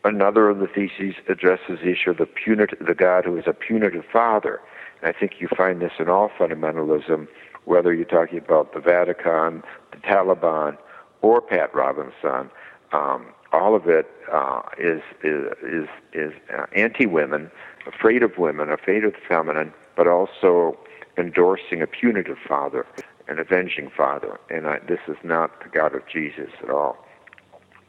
[0.03, 3.53] Another of the theses addresses the issue of the punitive, the God who is a
[3.53, 4.61] punitive father.
[5.01, 7.27] And I think you find this in all fundamentalism,
[7.65, 10.77] whether you're talking about the Vatican, the Taliban,
[11.23, 12.51] or Pat Robinson.
[12.91, 17.49] Um, all of it uh, is is is, is uh, anti-women,
[17.85, 20.77] afraid of women, afraid of the feminine, but also
[21.17, 22.85] endorsing a punitive father,
[23.27, 24.39] an avenging father.
[24.49, 26.97] And I, this is not the God of Jesus at all.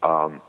[0.03, 0.41] Um,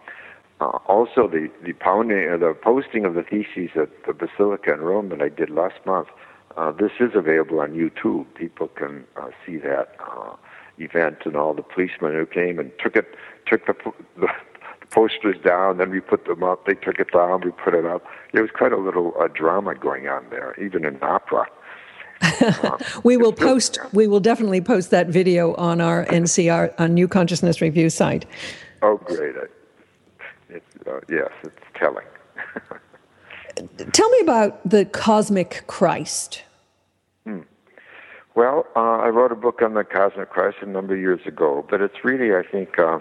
[0.59, 4.81] uh, also, the the, pounding, uh, the posting of the theses at the Basilica in
[4.81, 6.07] Rome that I did last month.
[6.55, 8.25] Uh, this is available on YouTube.
[8.33, 10.35] People can uh, see that uh,
[10.79, 13.91] event and all the policemen who came and took it, took the, the
[14.97, 16.65] posters down, then we put them up.
[16.65, 18.03] They took it down, we put it up.
[18.33, 21.45] There was quite a little uh, drama going on there, even in opera.
[23.03, 23.77] We will post.
[23.93, 28.25] We will definitely post that video on our NCR on New Consciousness Review site.
[28.81, 29.35] Oh, great!
[30.49, 32.07] It's, uh, yes, it's telling.
[33.93, 36.41] Tell me about the cosmic Christ.
[37.23, 37.41] Hmm.
[38.33, 41.63] Well, uh, I wrote a book on the cosmic Christ a number of years ago,
[41.69, 42.97] but it's really, I think, uh,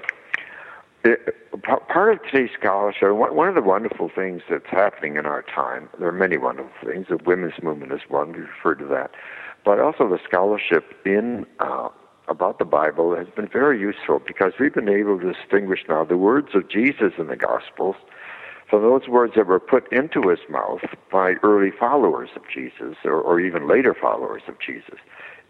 [1.06, 5.88] it, part of today's scholarship, one of the wonderful things that's happening in our time,
[5.98, 7.06] there are many wonderful things.
[7.08, 9.12] The women's movement is one, we referred to that.
[9.64, 11.88] But also the scholarship in uh,
[12.28, 16.16] about the Bible has been very useful because we've been able to distinguish now the
[16.16, 17.96] words of Jesus in the Gospels
[18.68, 23.20] from those words that were put into his mouth by early followers of Jesus or,
[23.20, 24.98] or even later followers of Jesus.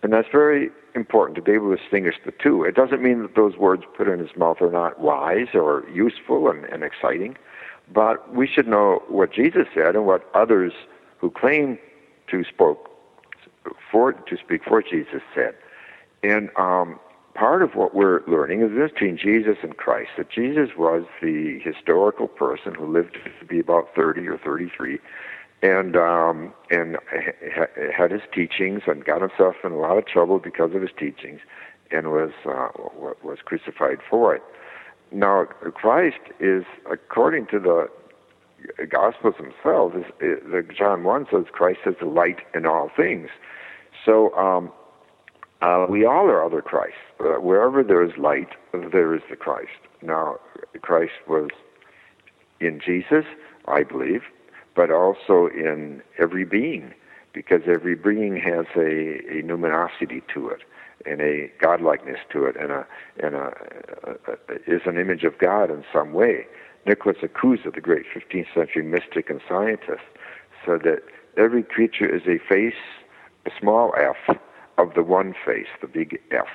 [0.06, 2.62] And that's very important to be able to distinguish the two.
[2.62, 6.48] It doesn't mean that those words put in his mouth are not wise or useful
[6.48, 7.36] and, and exciting,
[7.92, 10.72] but we should know what Jesus said and what others
[11.18, 11.76] who claim
[12.28, 12.88] to spoke
[13.90, 15.56] for to speak for Jesus said.
[16.22, 17.00] And um,
[17.34, 21.58] part of what we're learning is this between Jesus and Christ that Jesus was the
[21.64, 25.00] historical person who lived to be about 30 or 33
[25.66, 30.38] and um, and ha- had his teachings and got himself in a lot of trouble
[30.38, 31.40] because of his teachings,
[31.90, 32.68] and was uh,
[33.22, 34.42] was crucified for it.
[35.10, 37.90] Now Christ is, according to the
[38.88, 43.28] Gospels themselves, is, is, the John one says Christ is the light in all things.
[44.04, 44.72] So um,
[45.62, 46.94] uh, we all are other Christ.
[47.18, 49.80] Uh, wherever there is light, there is the Christ.
[50.00, 50.38] Now
[50.82, 51.48] Christ was
[52.60, 53.24] in Jesus,
[53.66, 54.22] I believe
[54.76, 56.92] but also in every being,
[57.32, 60.60] because every being has a, a numinosity to it
[61.04, 62.86] and a godlikeness to it, and a
[63.22, 63.52] and a,
[64.04, 66.46] a, a, is an image of God in some way.
[66.86, 70.02] Nicholas of Cusa, the great 15th century mystic and scientist,
[70.64, 71.02] said that
[71.36, 72.74] every creature is a face,
[73.44, 74.36] a small f,
[74.78, 76.46] of the one face, the big F,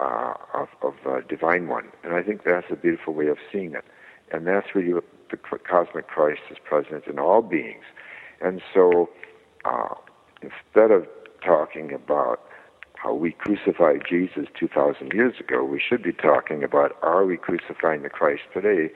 [0.00, 1.88] uh, of, of the divine one.
[2.04, 3.84] And I think that's a beautiful way of seeing it.
[4.32, 7.84] And that's really the cosmic Christ is present in all beings.
[8.40, 9.08] And so
[9.64, 9.94] uh,
[10.42, 11.06] instead of
[11.44, 12.40] talking about
[12.96, 18.02] how we crucified Jesus 2,000 years ago, we should be talking about are we crucifying
[18.02, 18.90] the Christ today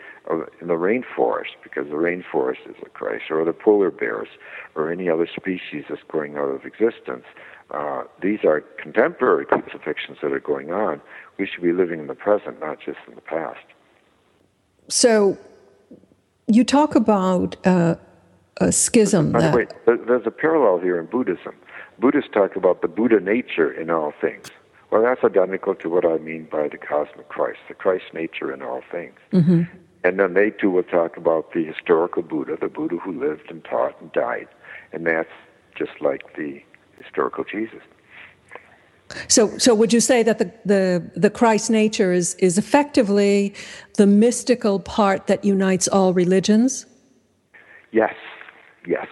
[0.60, 4.28] in the rainforest, because the rainforest is a Christ, or the polar bears,
[4.74, 7.24] or any other species that's going out of existence.
[7.70, 11.00] Uh, these are contemporary crucifixions that are going on.
[11.38, 13.64] We should be living in the present, not just in the past.
[14.88, 15.38] So,
[16.50, 17.94] you talk about uh,
[18.60, 19.32] a schism.
[19.32, 21.54] By the way, there's a parallel here in Buddhism.
[21.98, 24.48] Buddhists talk about the Buddha nature in all things.
[24.90, 28.62] Well, that's identical to what I mean by the cosmic Christ, the Christ nature in
[28.62, 29.18] all things.
[29.32, 29.62] Mm-hmm.
[30.02, 33.64] And then they too will talk about the historical Buddha, the Buddha who lived and
[33.64, 34.48] taught and died.
[34.92, 35.28] And that's
[35.76, 36.62] just like the
[37.02, 37.82] historical Jesus.
[39.28, 43.54] So, so would you say that the, the, the Christ nature is, is effectively
[43.96, 46.86] the mystical part that unites all religions?
[47.92, 48.14] Yes,
[48.86, 49.06] yes.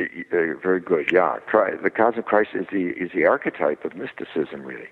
[0.00, 1.10] Uh, very good.
[1.12, 1.38] Yeah,
[1.82, 4.62] the cosmic Christ is the is the archetype of mysticism.
[4.62, 4.88] Really,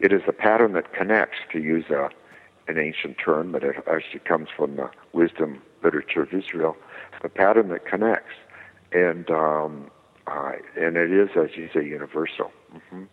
[0.00, 1.36] it is a pattern that connects.
[1.52, 2.08] To use a,
[2.66, 6.74] an ancient term, it actually comes from the wisdom literature of Israel.
[7.22, 8.32] The pattern that connects,
[8.92, 9.90] and um,
[10.26, 12.50] uh, and it is, as you say, universal.
[12.74, 13.04] Mm-hmm.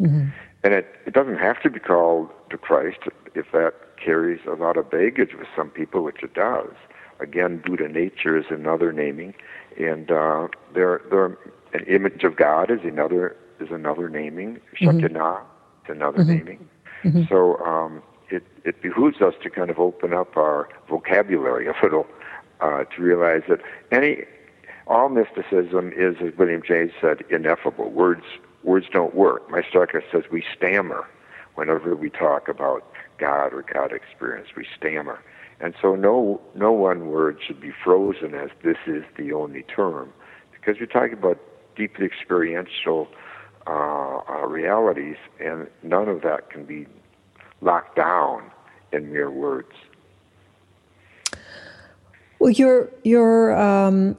[0.00, 0.28] Mm-hmm.
[0.62, 2.98] And it it doesn't have to be called the Christ
[3.34, 6.72] if that carries a lot of baggage with some people, which it does.
[7.20, 9.34] Again, Buddha nature is another naming
[9.78, 11.38] and uh, there, there,
[11.72, 14.60] an image of God is another is another naming.
[14.74, 15.92] Shekinah mm-hmm.
[15.92, 16.32] is another mm-hmm.
[16.32, 16.68] naming.
[17.04, 17.22] Mm-hmm.
[17.28, 22.06] So um, it it behooves us to kind of open up our vocabulary a little
[22.60, 23.60] uh, to realize that
[23.92, 24.24] any
[24.86, 27.90] all mysticism is, as William James said, ineffable.
[27.90, 28.24] Words
[28.62, 29.48] words don't work.
[29.50, 31.08] My Meister says we stammer
[31.54, 32.84] whenever we talk about
[33.18, 34.48] God or God experience.
[34.56, 35.20] We stammer.
[35.60, 40.12] And so no, no one word should be frozen as this is the only term,
[40.52, 41.38] because you're talking about
[41.76, 43.08] deeply experiential
[43.66, 46.86] uh, uh, realities, and none of that can be
[47.60, 48.50] locked down
[48.92, 49.72] in mere words.
[52.38, 54.16] Well, you're you're um,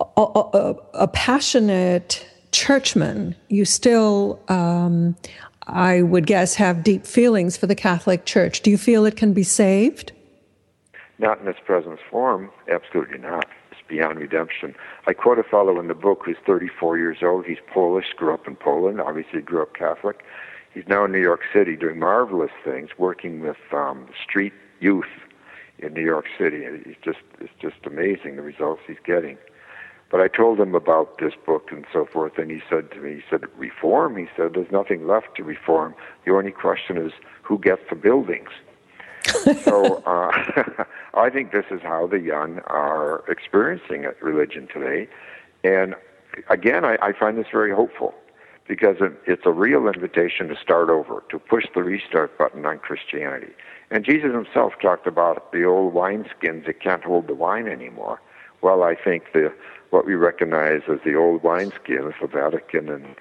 [0.00, 3.34] a, a, a, passionate churchman.
[3.48, 5.16] You still, um,
[5.66, 8.60] I would guess, have deep feelings for the Catholic Church.
[8.62, 10.12] Do you feel it can be saved?
[11.18, 13.46] Not in its present form, absolutely not.
[13.70, 14.74] It's beyond redemption.
[15.06, 17.46] I quote a fellow in the book who's 34 years old.
[17.46, 20.24] He's Polish, grew up in Poland, obviously grew up Catholic.
[20.74, 25.04] He's now in New York City doing marvelous things, working with um, street youth
[25.78, 26.62] in New York City.
[26.64, 29.36] It's just it's just amazing the results he's getting.
[30.12, 33.14] But I told him about this book and so forth, and he said to me,
[33.14, 34.16] he said, reform?
[34.16, 35.94] He said, there's nothing left to reform.
[36.24, 38.50] The only question is who gets the buildings
[39.64, 45.08] so uh, I think this is how the young are experiencing religion today.
[45.62, 45.94] And
[46.50, 48.14] again, I, I find this very hopeful
[48.66, 48.96] because
[49.26, 53.52] it's a real invitation to start over, to push the restart button on Christianity.
[53.90, 58.20] And Jesus himself talked about the old wineskins that can't hold the wine anymore.
[58.60, 59.52] Well, I think the
[59.92, 63.14] what we recognize as the old wineskins, the Vatican and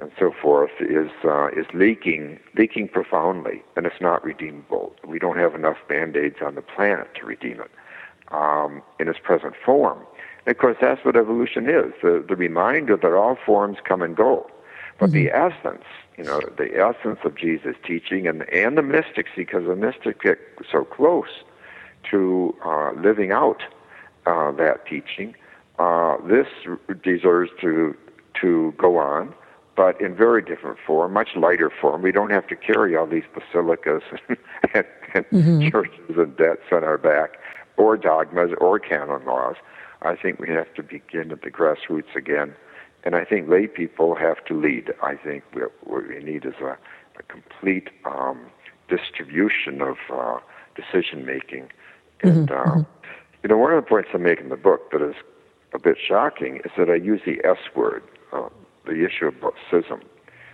[0.00, 4.94] and so forth is uh, is leaking leaking profoundly, and it's not redeemable.
[5.04, 7.70] We don't have enough band-aids on the planet to redeem it
[8.30, 9.98] um, in its present form.
[10.46, 14.16] And of course, that's what evolution is: the the reminder that all forms come and
[14.16, 14.48] go,
[14.98, 15.24] but mm-hmm.
[15.24, 15.84] the essence,
[16.16, 20.38] you know, the essence of Jesus' teaching and and the mystics, because the mystics get
[20.70, 21.42] so close
[22.10, 23.62] to uh, living out
[24.26, 25.34] uh, that teaching.
[25.78, 26.46] Uh, this
[27.02, 27.96] deserves to
[28.40, 29.34] to go on
[29.78, 32.02] but in very different form, much lighter form.
[32.02, 34.02] We don't have to carry all these basilicas
[34.74, 35.68] and, and mm-hmm.
[35.68, 37.38] churches and debts on our back,
[37.76, 39.54] or dogmas, or canon laws.
[40.02, 42.56] I think we have to begin at the grassroots again,
[43.04, 44.92] and I think lay people have to lead.
[45.00, 46.76] I think what we need is a,
[47.16, 48.46] a complete um,
[48.88, 50.38] distribution of uh,
[50.74, 51.70] decision making.
[52.24, 52.52] And mm-hmm.
[52.52, 53.06] uh, mm-hmm.
[53.44, 55.14] you know, one of the points I make in the book that is
[55.72, 58.02] a bit shocking is that I use the S word.
[58.32, 58.48] Uh,
[58.88, 59.34] the issue of
[59.68, 60.00] schism.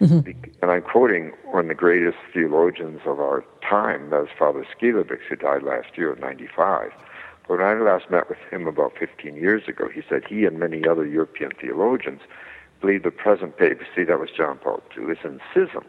[0.00, 0.30] Mm-hmm.
[0.60, 5.20] And I'm quoting one of the greatest theologians of our time, that is Father Schillebeeckx,
[5.28, 6.90] who died last year at 95.
[7.46, 10.58] But when I last met with him about 15 years ago, he said he and
[10.58, 12.20] many other European theologians
[12.80, 15.84] believe the present papacy, that was John Paul II, is in schism.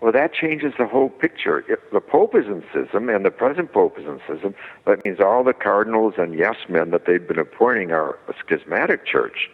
[0.00, 1.64] Well, that changes the whole picture.
[1.68, 4.54] If the Pope is in schism and the present Pope is in schism,
[4.86, 9.06] that means all the cardinals and yes men that they've been appointing are a schismatic
[9.06, 9.48] church.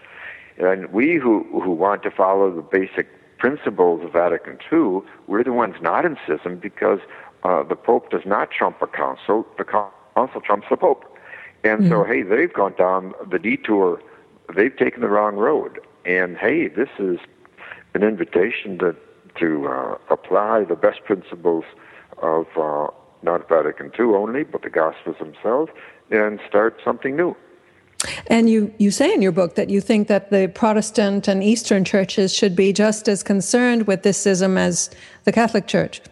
[0.59, 5.53] And we who, who want to follow the basic principles of Vatican II, we're the
[5.53, 6.99] ones not in schism because
[7.45, 9.47] uh, the Pope does not trump a council.
[9.59, 11.05] The council trumps the Pope.
[11.65, 11.91] And mm-hmm.
[11.91, 14.01] so, hey, they've gone down the detour.
[14.55, 15.81] They've taken the wrong road.
[16.05, 17.19] And hey, this is
[17.95, 18.97] an invitation to
[19.41, 21.65] to uh, apply the best principles
[22.19, 22.89] of uh,
[23.23, 25.71] not Vatican II only, but the Gospels themselves,
[26.11, 27.37] and start something new.
[28.27, 31.85] And you, you say in your book that you think that the Protestant and Eastern
[31.85, 34.91] churches should be just as concerned with this schism as
[35.25, 36.03] the Catholic Church.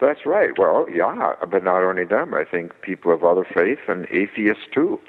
[0.00, 0.50] That's right.
[0.58, 2.34] Well, yeah, but not only them.
[2.34, 5.00] I think people of other faith and atheists too,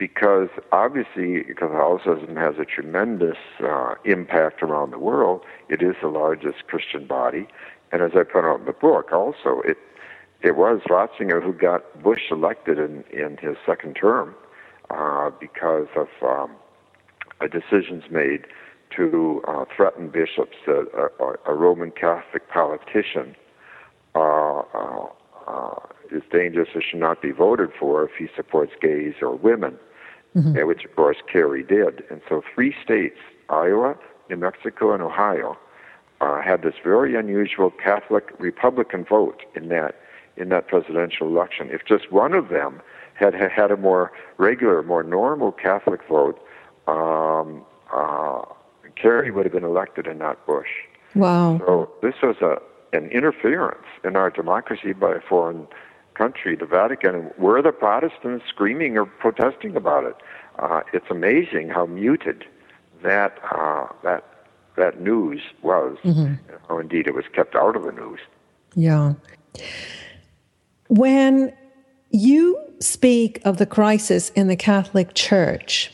[0.00, 5.42] because obviously Catholicism has a tremendous uh, impact around the world.
[5.68, 7.46] It is the largest Christian body,
[7.92, 9.76] and as I put out in the book, also it
[10.42, 14.34] it was Ratzinger who got Bush elected in in his second term
[14.88, 16.56] uh, because of um,
[17.52, 18.46] decisions made
[18.96, 20.86] to uh, threaten bishops that
[21.20, 23.36] a, a Roman Catholic politician
[24.14, 25.06] uh, uh,
[25.46, 25.74] uh,
[26.10, 29.78] is dangerous and should not be voted for if he supports gays or women,
[30.36, 30.66] mm-hmm.
[30.66, 32.04] which of course Kerry did.
[32.10, 33.18] And so three states,
[33.48, 33.96] Iowa,
[34.28, 35.58] New Mexico, and Ohio,
[36.20, 40.00] uh, had this very unusual Catholic Republican vote in that
[40.36, 41.68] in that presidential election.
[41.70, 42.80] If just one of them
[43.14, 46.40] had had a more regular, more normal Catholic vote,
[46.86, 48.42] um, uh,
[48.96, 50.68] Kerry would have been elected and not Bush.
[51.14, 51.58] Wow.
[51.58, 52.58] So this was a
[52.92, 55.68] an interference in our democracy by a foreign
[56.22, 57.14] country, the Vatican.
[57.14, 60.16] And we're the Protestants screaming or protesting about it.
[60.58, 62.44] Uh, it's amazing how muted
[63.02, 64.22] that uh, that
[64.76, 66.34] that news was, mm-hmm.
[66.68, 68.20] how indeed it was kept out of the news.
[68.74, 69.14] Yeah.
[70.88, 71.52] When
[72.10, 72.42] you
[72.80, 75.92] speak of the crisis in the Catholic Church,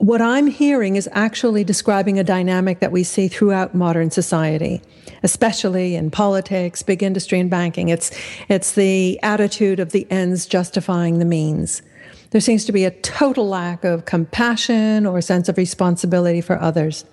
[0.00, 4.80] what I'm hearing is actually describing a dynamic that we see throughout modern society,
[5.22, 7.90] especially in politics, big industry, and banking.
[7.90, 8.10] It's,
[8.48, 11.82] it's the attitude of the ends justifying the means.
[12.30, 17.04] There seems to be a total lack of compassion or sense of responsibility for others.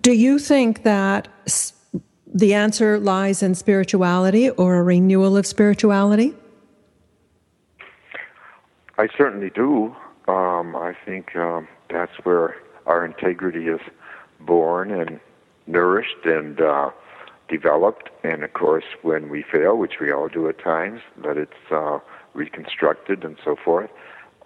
[0.00, 1.26] Do you think that
[2.32, 6.34] the answer lies in spirituality or a renewal of spirituality?
[8.96, 9.96] I certainly do.
[10.32, 12.56] Um, I think um, that's where
[12.86, 13.80] our integrity is
[14.40, 15.20] born and
[15.66, 16.90] nourished and uh,
[17.50, 18.08] developed.
[18.24, 21.98] And of course, when we fail, which we all do at times, that it's uh,
[22.32, 23.90] reconstructed and so forth.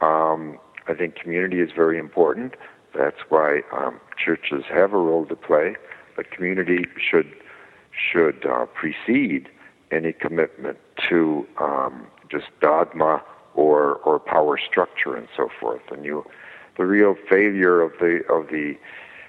[0.01, 0.59] Um,
[0.89, 2.55] I think community is very important.
[2.93, 5.77] That's why um, churches have a role to play.
[6.17, 7.33] But community should
[7.93, 9.49] should uh, precede
[9.93, 10.79] any commitment
[11.09, 13.23] to um, just dogma
[13.57, 15.83] or or power structure and so forth.
[15.91, 16.25] And you,
[16.77, 18.77] the real failure of the of the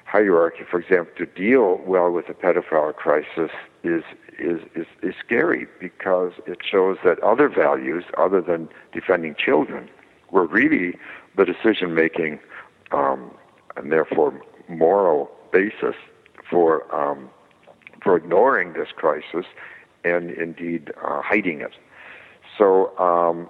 [0.06, 3.52] hierarchy, for example, to deal well with the pedophile crisis
[3.84, 4.04] is
[4.38, 9.90] is is, is scary because it shows that other values other than defending children
[10.32, 10.98] were really
[11.36, 12.40] the decision making
[12.92, 13.32] um,
[13.76, 14.34] and therefore
[14.68, 15.96] moral basis
[16.50, 17.30] for um,
[18.04, 19.46] for ignoring this crisis
[20.04, 21.74] and indeed uh, hiding it.
[22.58, 23.50] So um,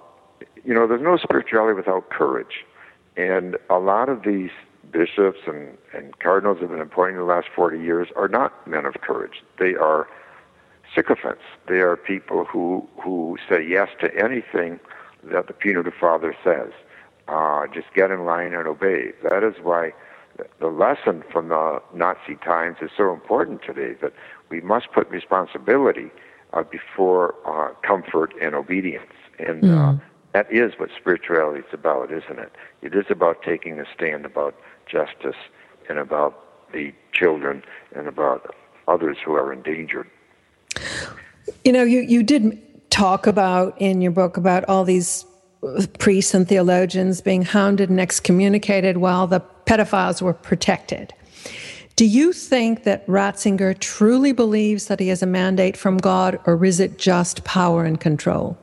[0.64, 2.64] you know, there's no spirituality without courage.
[3.16, 4.50] And a lot of these
[4.90, 8.86] bishops and, and cardinals have been appointed in the last 40 years are not men
[8.86, 9.42] of courage.
[9.58, 10.08] They are
[10.94, 11.42] sycophants.
[11.68, 14.80] They are people who, who say yes to anything
[15.24, 16.70] that the punitive father says.
[17.26, 19.12] Uh, just get in line and obey.
[19.22, 19.92] That is why
[20.60, 24.12] the lesson from the Nazi times is so important today that
[24.48, 26.10] we must put responsibility
[26.52, 29.12] uh, before uh, comfort and obedience.
[29.38, 30.00] And mm
[30.32, 32.52] that is what spirituality is about, isn't it?
[32.82, 34.54] It is about taking a stand about
[34.86, 35.36] justice
[35.88, 37.62] and about the children
[37.94, 38.54] and about
[38.86, 40.08] others who are endangered.
[41.64, 45.24] You know, you, you did talk about in your book about all these
[45.98, 51.12] priests and theologians being hounded and excommunicated while the pedophiles were protected.
[51.96, 56.64] Do you think that Ratzinger truly believes that he has a mandate from God, or
[56.64, 58.56] is it just power and control?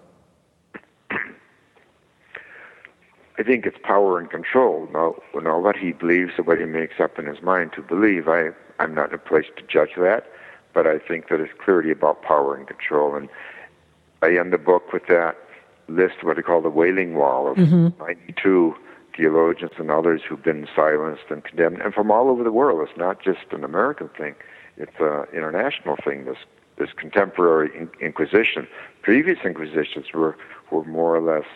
[3.38, 4.88] I think it's power and control.
[4.93, 8.27] Now, now what he believes or what he makes up in his mind to believe,
[8.27, 10.25] I, I'm not in a place to judge that,
[10.73, 13.15] but I think that it's clearly about power and control.
[13.15, 13.27] And
[14.21, 15.36] I end the book with that
[15.88, 18.01] list, what I call the Wailing Wall of mm-hmm.
[18.01, 18.75] 92
[19.15, 22.88] theologians and others who've been silenced and condemned, and from all over the world.
[22.88, 24.36] It's not just an American thing.
[24.77, 26.25] it's an international thing.
[26.25, 26.38] This
[26.77, 28.67] this contemporary in- Inquisition.
[29.01, 30.36] Previous Inquisitions were
[30.71, 31.47] were more or less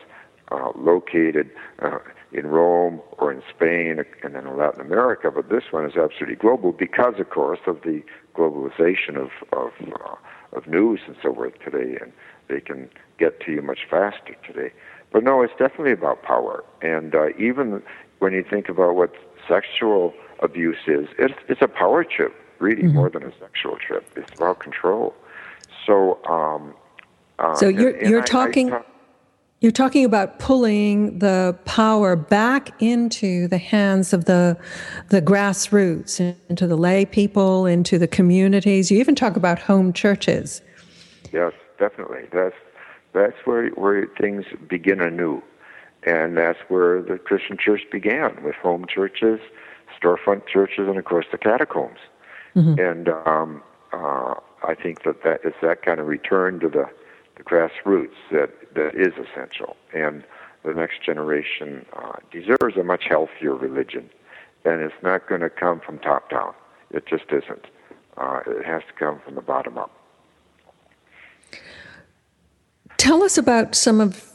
[0.52, 1.50] uh, located
[1.82, 2.00] uh,
[2.32, 6.36] in Rome or in Spain and then in Latin America, but this one is absolutely
[6.36, 8.04] global because, of course, of the
[8.36, 10.16] globalization of of, uh,
[10.54, 12.12] of news and so forth today, and
[12.48, 14.72] they can get to you much faster today.
[15.12, 17.82] But no, it's definitely about power, and uh, even
[18.20, 19.14] when you think about what
[19.48, 22.96] sexual abuse is, it's it's a power trip, really, mm-hmm.
[22.96, 24.06] more than a sexual trip.
[24.16, 25.16] It's about control.
[25.86, 26.76] So, um,
[27.40, 28.68] uh, so you're and, and you're I, talking.
[28.68, 28.86] I talk,
[29.62, 34.58] you're talking about pulling the power back into the hands of the,
[35.10, 38.90] the grassroots, into the lay people, into the communities.
[38.90, 40.62] You even talk about home churches.
[41.34, 42.24] Yes, definitely.
[42.32, 42.56] That's
[43.12, 45.42] that's where where things begin anew,
[46.04, 49.40] and that's where the Christian church began with home churches,
[50.02, 51.98] storefront churches, and of course the catacombs.
[52.56, 52.80] Mm-hmm.
[52.80, 56.90] And um, uh, I think that that is that kind of return to the
[57.40, 59.76] the grassroots that, that is essential.
[59.94, 60.24] And
[60.64, 64.10] the next generation uh, deserves a much healthier religion.
[64.66, 66.54] And it's not going to come from top down.
[66.92, 67.66] It just isn't.
[68.18, 69.92] Uh, it has to come from the bottom up.
[72.98, 74.26] Tell us about some of.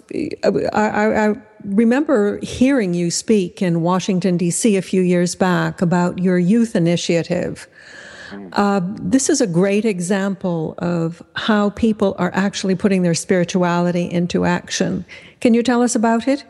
[0.42, 1.34] I, I,
[1.64, 4.76] remember hearing you speak in Washington, D.C.
[4.76, 7.66] a few years back about your youth initiative.
[8.52, 14.44] Uh, this is a great example of how people are actually putting their spirituality into
[14.44, 15.04] action.
[15.40, 16.44] Can you tell us about it?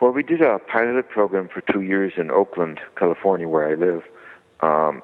[0.00, 4.02] Well, we did a pilot program for two years in Oakland, California, where I live,
[4.60, 5.02] um,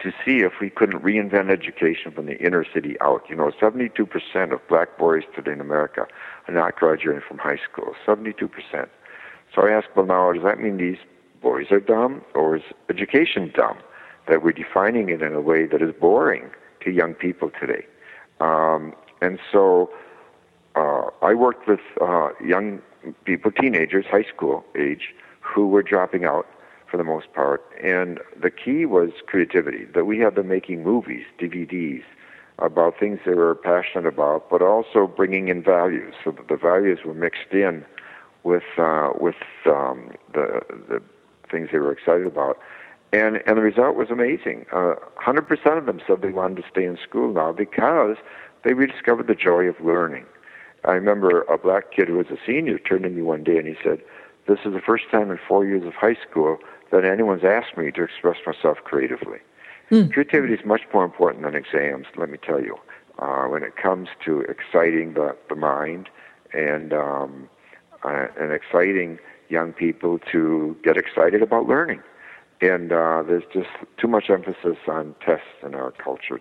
[0.00, 3.24] to see if we couldn't reinvent education from the inner city out.
[3.28, 6.06] You know, 72% of black boys today in America
[6.48, 7.94] are not graduating from high school.
[8.06, 8.88] 72%.
[9.54, 10.98] So I asked, well, now, does that mean these
[11.42, 13.78] boys are dumb, or is education dumb?
[14.30, 16.48] That we're defining it in a way that is boring
[16.82, 17.84] to young people today.
[18.40, 19.90] Um, and so
[20.76, 22.80] uh, I worked with uh, young
[23.24, 26.46] people, teenagers, high school age, who were dropping out
[26.88, 27.62] for the most part.
[27.82, 32.04] And the key was creativity, that we had them making movies, DVDs,
[32.58, 37.00] about things they were passionate about, but also bringing in values so that the values
[37.04, 37.84] were mixed in
[38.44, 39.34] with, uh, with
[39.66, 41.02] um, the, the
[41.50, 42.58] things they were excited about.
[43.12, 44.66] And, and the result was amazing.
[44.72, 48.16] Uh, 100% of them said they wanted to stay in school now because
[48.64, 50.26] they rediscovered the joy of learning.
[50.84, 53.66] I remember a black kid who was a senior turned to me one day and
[53.66, 54.00] he said,
[54.46, 56.58] This is the first time in four years of high school
[56.92, 59.38] that anyone's asked me to express myself creatively.
[59.90, 60.12] Mm.
[60.12, 62.76] Creativity is much more important than exams, let me tell you,
[63.18, 66.08] uh, when it comes to exciting the, the mind
[66.52, 67.48] and, um,
[68.04, 72.00] uh, and exciting young people to get excited about learning.
[72.60, 76.40] And uh, there's just too much emphasis on tests in our culture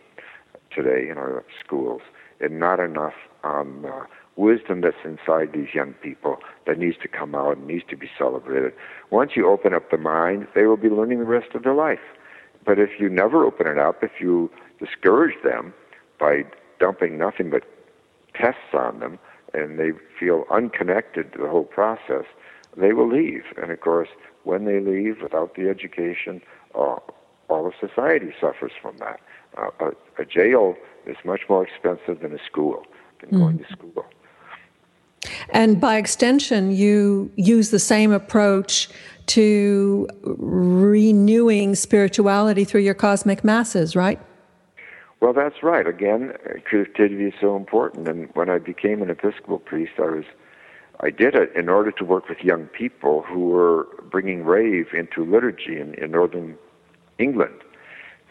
[0.72, 2.01] today in our schools,
[2.39, 3.13] and not enough
[3.43, 4.03] on uh,
[4.36, 8.09] wisdom that's inside these young people that needs to come out and needs to be
[8.17, 8.74] celebrated.
[9.09, 11.99] Once you open up the mind, they will be learning the rest of their life.
[12.65, 15.74] But if you never open it up, if you discourage them
[16.20, 16.43] by
[16.80, 17.63] dumping nothing but
[18.36, 19.20] tests on them,
[19.53, 22.26] and they feel unconnected to the whole process,
[22.78, 23.43] they will leave.
[23.61, 24.09] And of course,
[24.49, 26.41] when they leave without the education,
[26.75, 26.95] uh,
[27.49, 29.19] all of society suffers from that.
[29.57, 30.75] Uh, a, a, jail
[31.05, 32.83] is much more expensive than a school,
[33.21, 33.39] than mm.
[33.39, 34.05] going to school.
[35.51, 38.89] And by extension, you use the same approach
[39.27, 44.19] to renewing spirituality through your cosmic masses, right?
[45.21, 45.85] Well, that's right.
[45.85, 46.33] Again,
[46.63, 48.07] creativity is so important.
[48.07, 50.25] And when I became an Episcopal priest, I was
[51.01, 55.23] I did it in order to work with young people who were bringing rave into
[55.23, 56.57] liturgy in, in northern
[57.17, 57.61] England.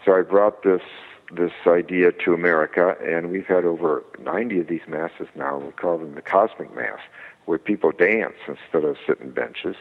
[0.04, 0.82] So I brought this
[1.30, 5.58] this idea to America, and we've had over 90 of these masses now.
[5.58, 7.00] We call them the cosmic mass,
[7.44, 9.76] where people dance instead of sit in benches.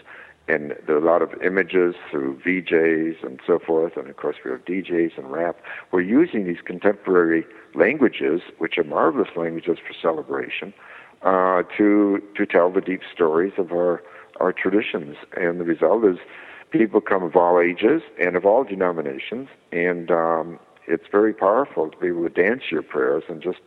[0.49, 4.37] And there are a lot of images through VJs and so forth, and of course
[4.43, 5.57] we have DJs and rap.
[5.91, 10.73] We're using these contemporary languages, which are marvelous languages for celebration,
[11.23, 14.03] uh, to to tell the deep stories of our
[14.39, 15.15] our traditions.
[15.35, 16.17] And the result is
[16.71, 21.97] people come of all ages and of all denominations, and um, it's very powerful to
[21.97, 23.59] be able to dance your prayers and just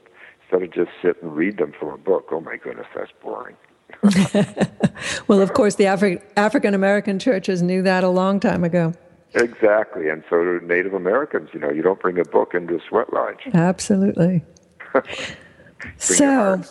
[0.43, 2.29] instead of just sit and read them from a book.
[2.33, 3.57] Oh my goodness, that's boring.
[5.29, 8.93] well, of course, the Afri- African American churches knew that a long time ago.
[9.35, 11.51] Exactly, and so do Native Americans.
[11.53, 13.49] You know, you don't bring a book into a sweat lodge.
[13.55, 14.45] Absolutely.
[15.99, 16.63] so,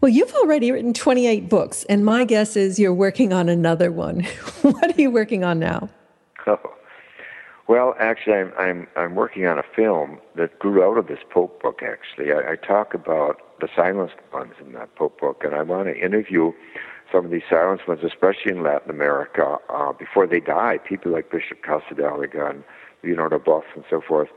[0.00, 4.20] well, you've already written 28 books, and my guess is you're working on another one.
[4.62, 5.88] what are you working on now?
[6.46, 6.58] Oh.
[7.66, 11.60] Well, actually, I'm I'm I'm working on a film that grew out of this Pope
[11.60, 11.82] book.
[11.82, 15.86] Actually, I, I talk about the silenced ones in that Pope book, and I want
[15.88, 16.52] to interview
[17.12, 20.78] some of these silenced ones, especially in Latin America, uh, before they die.
[20.78, 22.64] People like Bishop Casaldáliga and
[23.02, 24.28] Leonardo Boff and so forth,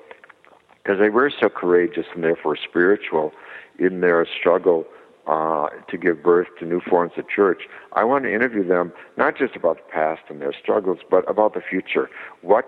[0.84, 3.32] because they were so courageous and therefore spiritual
[3.80, 4.86] in their struggle
[5.28, 7.64] uh, to give birth to new forms of church.
[7.94, 11.54] I want to interview them not just about the past and their struggles, but about
[11.54, 12.10] the future.
[12.42, 12.68] What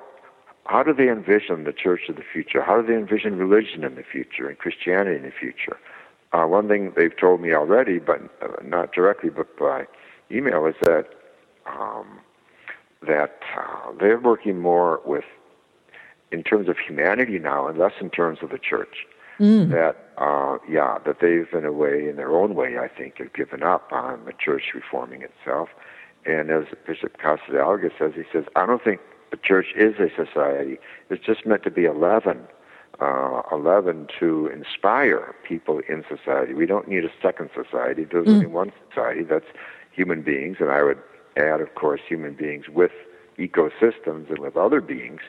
[0.66, 2.64] how do they envision the church of the future?
[2.64, 5.78] How do they envision religion in the future and Christianity in the future?
[6.32, 9.86] Uh, one thing they've told me already, but uh, not directly, but by
[10.32, 11.10] email, is that
[11.66, 12.20] um,
[13.06, 15.26] that uh, they're working more with
[16.32, 19.06] in terms of humanity now, and less in terms of the church.
[19.40, 19.72] Mm.
[19.72, 23.34] That uh, yeah, that they've in a way, in their own way, I think, have
[23.34, 25.70] given up on the church reforming itself.
[26.26, 30.78] And as Bishop Casaldáliga says, he says, I don't think the church is a society.
[31.10, 32.48] It's just meant to be a leaven,
[33.02, 36.54] uh, a leaven to inspire people in society.
[36.54, 38.06] We don't need a second society.
[38.06, 38.36] There's mm.
[38.36, 39.24] only one society.
[39.24, 39.48] That's
[39.92, 41.00] human beings, and I would
[41.36, 42.92] add, of course, human beings with
[43.38, 45.22] ecosystems and with other beings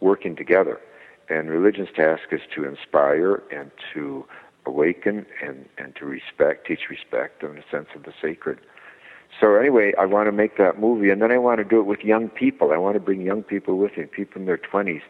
[0.00, 0.80] working together.
[1.28, 4.24] And religion's task is to inspire and to
[4.64, 8.58] awaken and, and to respect, teach respect and a sense of the sacred.
[9.40, 11.86] So anyway, I want to make that movie, and then I want to do it
[11.86, 12.72] with young people.
[12.72, 15.02] I want to bring young people with me, people in their 20s,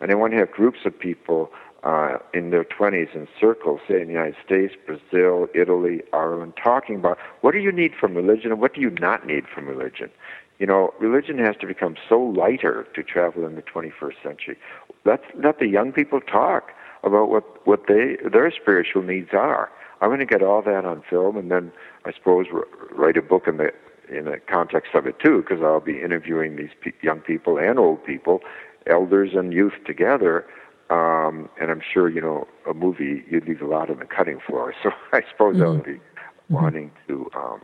[0.00, 1.50] and I want to have groups of people
[1.82, 6.96] uh, in their 20s in circles, say in the United States, Brazil, Italy, Ireland, talking
[6.96, 10.10] about what do you need from religion and what do you not need from religion.
[10.58, 14.56] You know, religion has to become so lighter to travel in the 21st century.
[15.04, 16.72] Let's let the young people talk
[17.02, 19.70] about what what they their spiritual needs are.
[20.00, 21.72] I'm going to get all that on film, and then
[22.04, 22.46] I suppose
[22.92, 23.72] write a book in the
[24.08, 27.78] in the context of it too, because I'll be interviewing these pe- young people and
[27.78, 28.40] old people,
[28.86, 30.46] elders and youth together.
[30.90, 34.40] Um, and I'm sure you know a movie you'd leave a lot on the cutting
[34.40, 34.74] floor.
[34.82, 35.64] So I suppose mm-hmm.
[35.64, 36.54] I'll be mm-hmm.
[36.54, 37.60] wanting to um,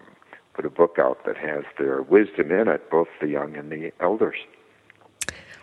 [0.55, 3.93] put a book out that has their wisdom in it, both the young and the
[4.01, 4.39] elders.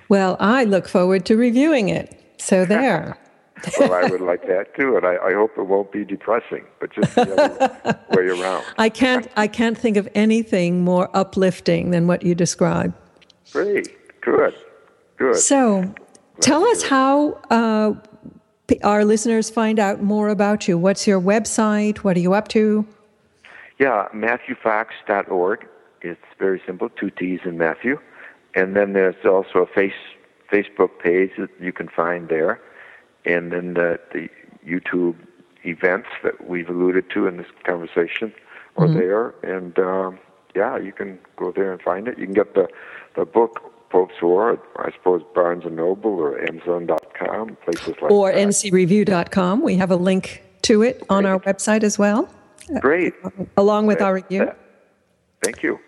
[0.10, 2.22] Well, I look forward to reviewing it.
[2.38, 3.18] So there
[3.80, 6.94] well, I would like that too, and I, I, hope it won't be depressing, but
[6.94, 8.66] just the other way around.
[8.78, 9.28] I can't.
[9.36, 12.94] I can't think of anything more uplifting than what you described.
[13.52, 14.22] Great.
[14.22, 14.56] Good.
[15.18, 15.38] Good.
[15.38, 15.94] So,
[16.42, 17.94] tell us how uh,
[18.84, 20.78] our listeners find out more about you.
[20.78, 22.00] What's your website?
[22.00, 22.86] What are you up to?
[23.80, 25.68] Yeah, MatthewFox.org.
[26.02, 26.90] It's very simple.
[26.90, 28.00] Two T's in Matthew,
[28.56, 29.94] and then there's also a face
[30.52, 32.62] Facebook page that you can find there
[33.26, 34.30] and then the, the
[34.66, 35.16] YouTube
[35.64, 38.34] events that we've alluded to in this conversation
[38.78, 39.00] are mm-hmm.
[39.00, 39.34] there.
[39.44, 40.20] And um,
[40.56, 42.18] yeah, you can go there and find it.
[42.18, 42.68] You can get the
[43.16, 48.38] the book Pope's War, I suppose Barnes and Noble or Amazon.com, places like or that.
[48.38, 49.62] Or NCReview.com.
[49.62, 51.10] We have a link to it Great.
[51.10, 52.30] on our website as well.
[52.82, 53.14] Great.
[53.58, 54.52] Along with our review.
[55.44, 55.80] Thank you.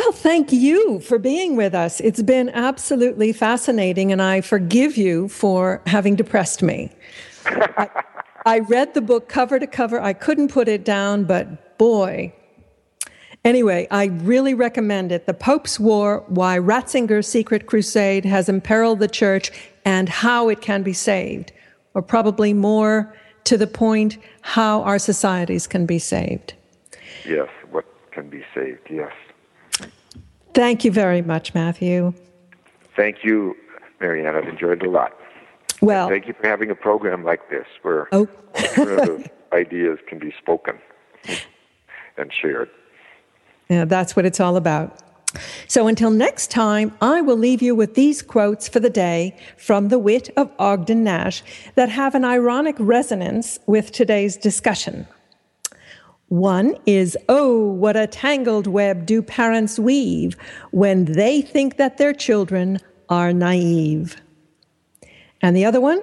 [0.00, 2.00] Well, thank you for being with us.
[2.00, 6.90] It's been absolutely fascinating, and I forgive you for having depressed me.
[7.44, 7.90] I,
[8.46, 10.00] I, read the book cover to cover.
[10.00, 12.32] I couldn't put it down, but boy.
[13.44, 15.26] Anyway, I really recommend it.
[15.26, 19.52] The Pope's War Why Ratzinger's Secret Crusade Has Imperiled the Church
[19.84, 21.52] and How It Can Be Saved.
[21.92, 26.54] Or probably more to the point, how our societies can be saved.
[27.28, 29.12] Yes, what can be saved, yes.
[30.54, 32.12] Thank you very much, Matthew.
[32.96, 33.56] Thank you,
[34.00, 34.34] Marianne.
[34.34, 35.12] I've enjoyed it a lot.
[35.80, 38.28] Well, and thank you for having a program like this where oh.
[38.54, 40.78] alternative ideas can be spoken
[42.16, 42.70] and shared.
[43.68, 44.98] Yeah, that's what it's all about.
[45.68, 49.88] So until next time, I will leave you with these quotes for the day from
[49.88, 51.44] the wit of Ogden Nash
[51.76, 55.06] that have an ironic resonance with today's discussion.
[56.30, 60.36] One is, oh, what a tangled web do parents weave
[60.70, 62.78] when they think that their children
[63.08, 64.16] are naive.
[65.42, 66.00] And the other one,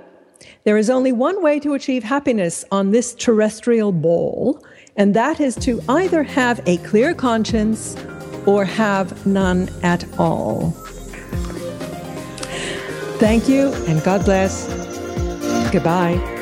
[0.66, 4.62] there is only one way to achieve happiness on this terrestrial ball,
[4.98, 7.96] and that is to either have a clear conscience
[8.46, 10.72] or have none at all.
[13.18, 14.68] Thank you, and God bless.
[15.72, 16.37] Goodbye.